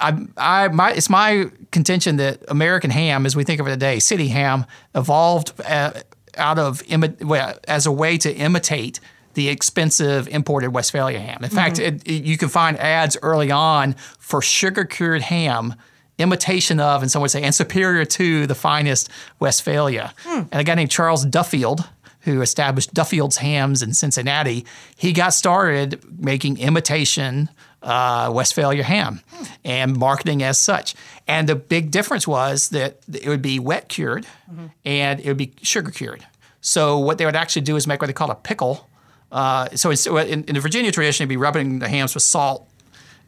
[0.00, 3.98] I, I, my, it's my contention that American ham, as we think of it today,
[3.98, 5.92] city ham, evolved uh,
[6.36, 9.00] out of imi- well, as a way to imitate
[9.36, 11.44] the expensive imported Westphalia ham.
[11.44, 15.74] In fact, it, it- you can find ads early on for sugar cured ham,
[16.18, 20.14] imitation of, and some would say, and superior to the finest Westphalia.
[20.24, 20.44] Hmm.
[20.50, 21.86] And a guy named Charles Duffield,
[22.20, 24.64] who established Duffield's Hams in Cincinnati,
[24.96, 27.50] he got started making imitation
[27.82, 29.44] uh, Westphalia ham hmm.
[29.66, 30.94] and marketing as such.
[31.28, 34.68] And the big difference was that it would be wet cured mm-hmm.
[34.86, 36.26] and it would be sugar cured.
[36.62, 38.88] So what they would actually do is make what they call a pickle.
[39.36, 42.66] Uh, so it's, in, in the Virginia tradition, it'd be rubbing the hams with salt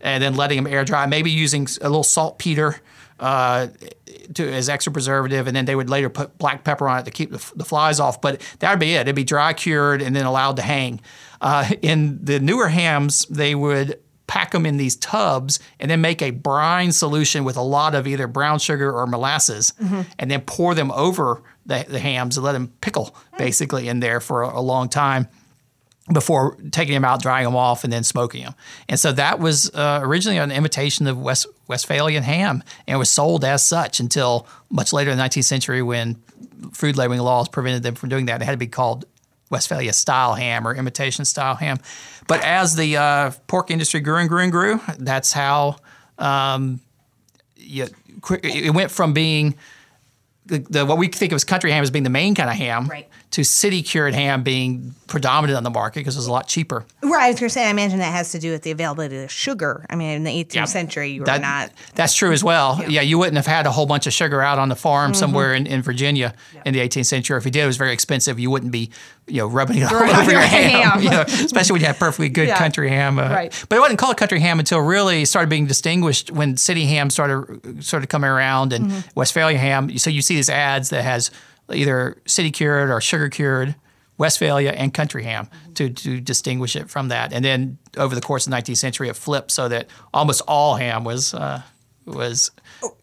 [0.01, 2.81] and then letting them air dry, maybe using a little saltpeter
[3.21, 3.67] uh,
[4.33, 7.11] to, as extra preservative, and then they would later put black pepper on it to
[7.11, 8.23] keep the, the flies off.
[8.23, 9.03] But that would be it.
[9.03, 11.03] It'd be dry cured and then allowed to hang.
[11.43, 16.23] Uh, in the newer hams, they would pack them in these tubs and then make
[16.23, 19.75] a brine solution with a lot of either brown sugar or molasses,
[20.19, 24.21] and then pour them over the, the hams and let them pickle basically in there
[24.21, 25.29] for a, a long time
[26.13, 28.55] before taking them out, drying them off, and then smoking them.
[28.89, 33.45] And so that was uh, originally an imitation of West, Westphalian ham and was sold
[33.45, 36.17] as such until much later in the 19th century when
[36.73, 38.41] food labeling laws prevented them from doing that.
[38.41, 39.05] It had to be called
[39.51, 41.79] Westphalia style ham or imitation style ham.
[42.27, 45.77] But as the uh, pork industry grew and grew and grew, that's how
[46.19, 46.81] um,
[47.57, 47.87] you,
[48.43, 49.55] it went from being
[50.47, 52.57] the, the, what we think of as country ham as being the main kind of
[52.57, 53.09] ham Right.
[53.31, 56.85] To city cured ham being predominant on the market because it was a lot cheaper.
[57.03, 59.19] Right, I was going to say, I imagine that has to do with the availability
[59.19, 59.85] of sugar.
[59.91, 60.65] I mean, in the 18th Yeah.
[60.65, 61.71] century, you were not.
[61.95, 62.83] That's true as well.
[62.89, 63.03] Yeah.
[63.03, 65.19] you wouldn't have had a whole bunch of sugar out on the farm Mm-hmm.
[65.19, 67.37] somewhere in, in Virginia in the 18th century.
[67.39, 68.39] If you did, it was very expensive.
[68.39, 68.91] You wouldn't be,
[69.27, 71.03] you know, rubbing it all over your your ham, ham.
[71.03, 72.57] you know, especially when you had perfectly good Yeah.
[72.59, 73.19] country ham.
[73.19, 73.67] Uh, Right.
[73.69, 77.85] But it wasn't called country ham until really started being distinguished when city ham started
[77.85, 79.09] started coming around and Mm-hmm.
[79.15, 79.97] Westphalia ham.
[79.99, 81.31] So you see these ads that has
[81.73, 83.75] either city cured or sugar cured.
[84.17, 88.49] Westphalia and country ham to, to distinguish it from that, and then over the course
[88.49, 91.63] of the 19th century, it flipped so that almost all ham was uh,
[92.09, 92.51] was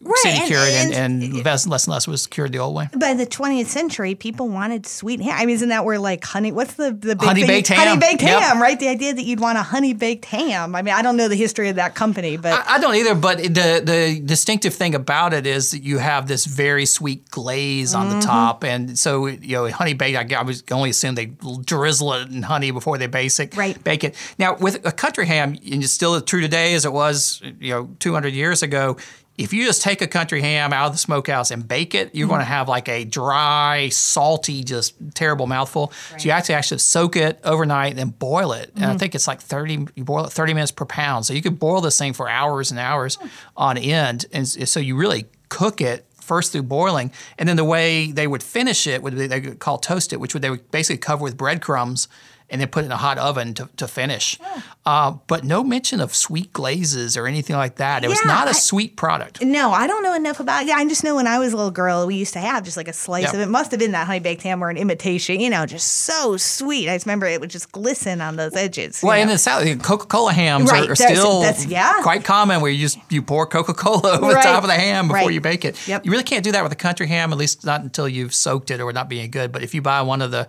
[0.00, 2.74] Right, city and- cured, and, and- and, less, less and less was cured the old
[2.74, 2.88] way.
[2.96, 5.34] By the 20th century, people wanted sweet ham.
[5.36, 6.50] I mean, isn't that where like honey?
[6.52, 7.48] What's the the big Honey thing?
[7.48, 7.86] baked ham.
[7.86, 8.40] Honey baked Yep.
[8.42, 8.78] ham, right?
[8.80, 10.74] The idea that you'd want a honey baked ham.
[10.74, 13.14] I mean, I don't know the history of that company, but I, I don't either,
[13.14, 17.94] but the the distinctive thing about it is that you have this very sweet glaze
[17.94, 18.20] on Mm-hmm.
[18.20, 20.32] the top, and so you know, honey baked.
[20.32, 21.26] I, I was only assume they
[21.64, 23.82] drizzle it in honey before they basic Right.
[23.84, 24.14] bake it.
[24.38, 27.90] Now with a country ham, and it's still true today as it was you know
[27.98, 28.95] 200 years ago.
[29.38, 32.26] If you just take a country ham out of the smokehouse and bake it, you're
[32.26, 32.52] going to mm-hmm.
[32.54, 35.92] have like a dry, salty, just terrible mouthful.
[36.16, 38.72] So you actually actually soak it overnight and then boil it.
[38.74, 38.98] And I mm-hmm.
[38.98, 41.26] think it's like 30, you boil it 30 minutes per pound.
[41.26, 43.26] So you could boil this thing for hours and hours hmm.
[43.56, 44.24] on end.
[44.32, 47.12] And so you really cook it first through boiling.
[47.38, 50.20] And then the way they would finish it would be they would call toast it,
[50.20, 52.08] which would they would basically cover with breadcrumbs
[52.48, 54.38] and then put it in a hot oven to, to finish.
[54.84, 58.04] Uh, but no mention of sweet glazes or anything like that.
[58.04, 59.42] It was not a I- sweet product.
[59.42, 60.64] no, I don't know enough about.
[60.66, 62.76] Yeah, I just know when I was a little girl, we used to have just
[62.76, 63.34] like a slice Yep.
[63.34, 63.48] of it.
[63.48, 65.40] Must have been that honey baked ham or an imitation.
[65.40, 66.88] You know, just so sweet.
[66.88, 69.00] I just remember it would just glisten on those edges.
[69.02, 69.22] Well, know.
[69.22, 72.00] and the South, Coca Cola hams Right, are, are still that's- yeah.
[72.02, 74.74] quite common where you just you pour Coca Cola over Right, the top of the
[74.74, 75.34] ham before right.
[75.34, 75.88] you bake it.
[75.88, 76.04] Yep.
[76.04, 78.70] You really can't do that with a country ham, at least not until you've soaked
[78.70, 79.50] it or not being good.
[79.50, 80.46] But if you buy one of the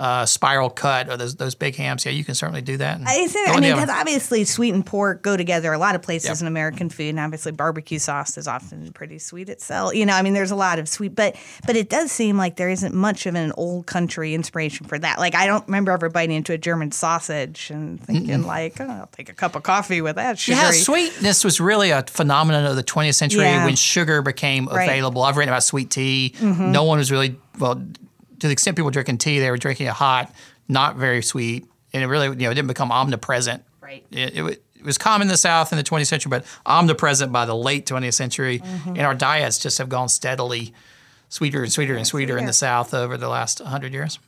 [0.00, 2.96] uh, spiral cut or those those big hams, yeah, you can certainly do that.
[2.98, 6.30] and I, I mean, because obviously sweet and pork go together a lot of places
[6.30, 6.40] Yep.
[6.40, 9.94] in American food, and obviously barbecue sauce is often pretty sweet itself.
[9.94, 11.36] You know, I mean, there's a lot of sweet, but
[11.66, 15.18] but it does seem like there isn't much of an old country inspiration for that.
[15.18, 19.06] Like, I don't remember ever biting into a German sausage and thinking like, oh, I'll
[19.12, 20.62] take a cup of coffee with that sugary.
[20.62, 23.66] Yeah, sweetness was really a phenomenon of the 20th century Yeah.
[23.66, 24.80] when sugar became Right.
[24.80, 24.90] Mm-hmm.
[24.90, 25.22] available.
[25.22, 26.34] I've written about sweet tea.
[26.40, 27.82] No one was really well
[28.40, 30.32] to the extent people were drinking tea, they were drinking it hot,
[30.68, 33.62] not very sweet, and it really you know it didn't become omnipresent.
[33.80, 34.04] Right.
[34.10, 37.44] It, it, it was common in the South in the 20th century, but omnipresent by
[37.44, 38.90] the late 20th century, Mm-hmm.
[38.90, 40.72] and our diets just have gone steadily
[41.28, 44.18] sweeter and sweeter and sweeter in the South over the last 100 years.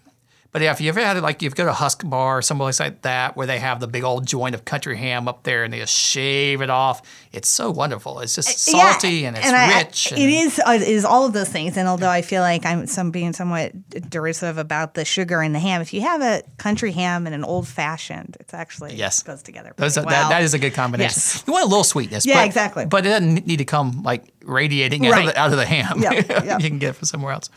[0.52, 2.42] But yeah, if you ever had it like you go to a Husk Bar or
[2.42, 5.64] someplace like that where they have the big old joint of country ham up there
[5.64, 7.00] and they just shave it off,
[7.32, 8.20] it's so wonderful.
[8.20, 10.12] It's just salty Yeah, and it's I- rich.
[10.12, 11.78] it and- is uh, it is all of those things.
[11.78, 13.72] And although I feel like I'm some being somewhat
[14.10, 17.44] derisive about the sugar and the ham, if you have a country ham and an
[17.44, 19.22] old fashioned, it's actually Yes.
[19.22, 19.72] goes together.
[19.78, 21.14] Those are, that, that is a good combination.
[21.16, 21.44] Yes.
[21.46, 22.26] You want a little sweetness.
[22.26, 22.84] Yeah, but, exactly.
[22.84, 26.02] But it doesn't need to come like radiating out, of the, out of the ham.
[26.02, 26.60] Yep, yep.
[26.60, 27.48] you can get it from somewhere else.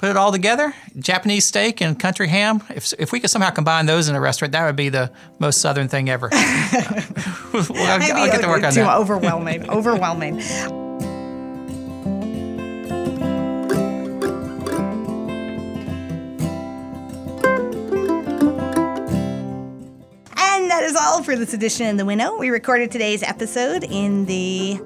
[0.00, 2.62] Put it all together, Japanese steak and country ham.
[2.70, 5.60] If, if we could somehow combine those in a restaurant, that would be the most
[5.60, 6.30] southern thing ever.
[6.32, 8.96] well, I'll, I'll get to work on too that.
[8.96, 9.68] overwhelming.
[9.68, 10.40] overwhelming.
[20.38, 22.38] And that is all for this edition of The Winnow.
[22.38, 24.80] We recorded today's episode in the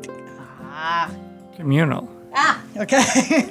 [0.62, 1.08] ah,
[1.54, 2.13] Communal.
[2.36, 3.46] Ah, okay.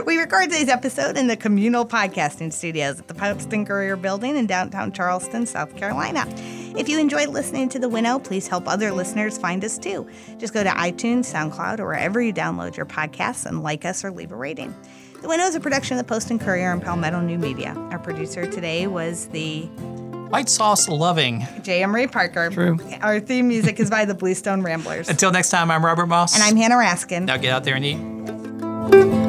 [0.06, 4.36] we record today's episode in the communal podcasting studios at the Post and Courier Building
[4.36, 6.24] in downtown Charleston, South Carolina.
[6.78, 10.08] If you enjoyed listening to The Winnow, please help other listeners find us too.
[10.38, 14.12] Just go to iTunes, SoundCloud, or wherever you download your podcasts and like us or
[14.12, 14.72] leave a rating.
[15.20, 17.74] The Winnow is a production of the Post and Courier and Palmetto New Media.
[17.90, 19.68] Our producer today was the
[20.32, 21.46] white sauce loving.
[21.62, 21.82] J.
[21.82, 22.48] Emery Parker.
[22.50, 22.78] True.
[23.02, 25.08] Our theme music is by the Bluestone Ramblers.
[25.08, 26.34] Until next time, I'm Robert Moss.
[26.34, 27.26] And I'm Hannah Raskin.
[27.26, 29.21] Now get out there and eat.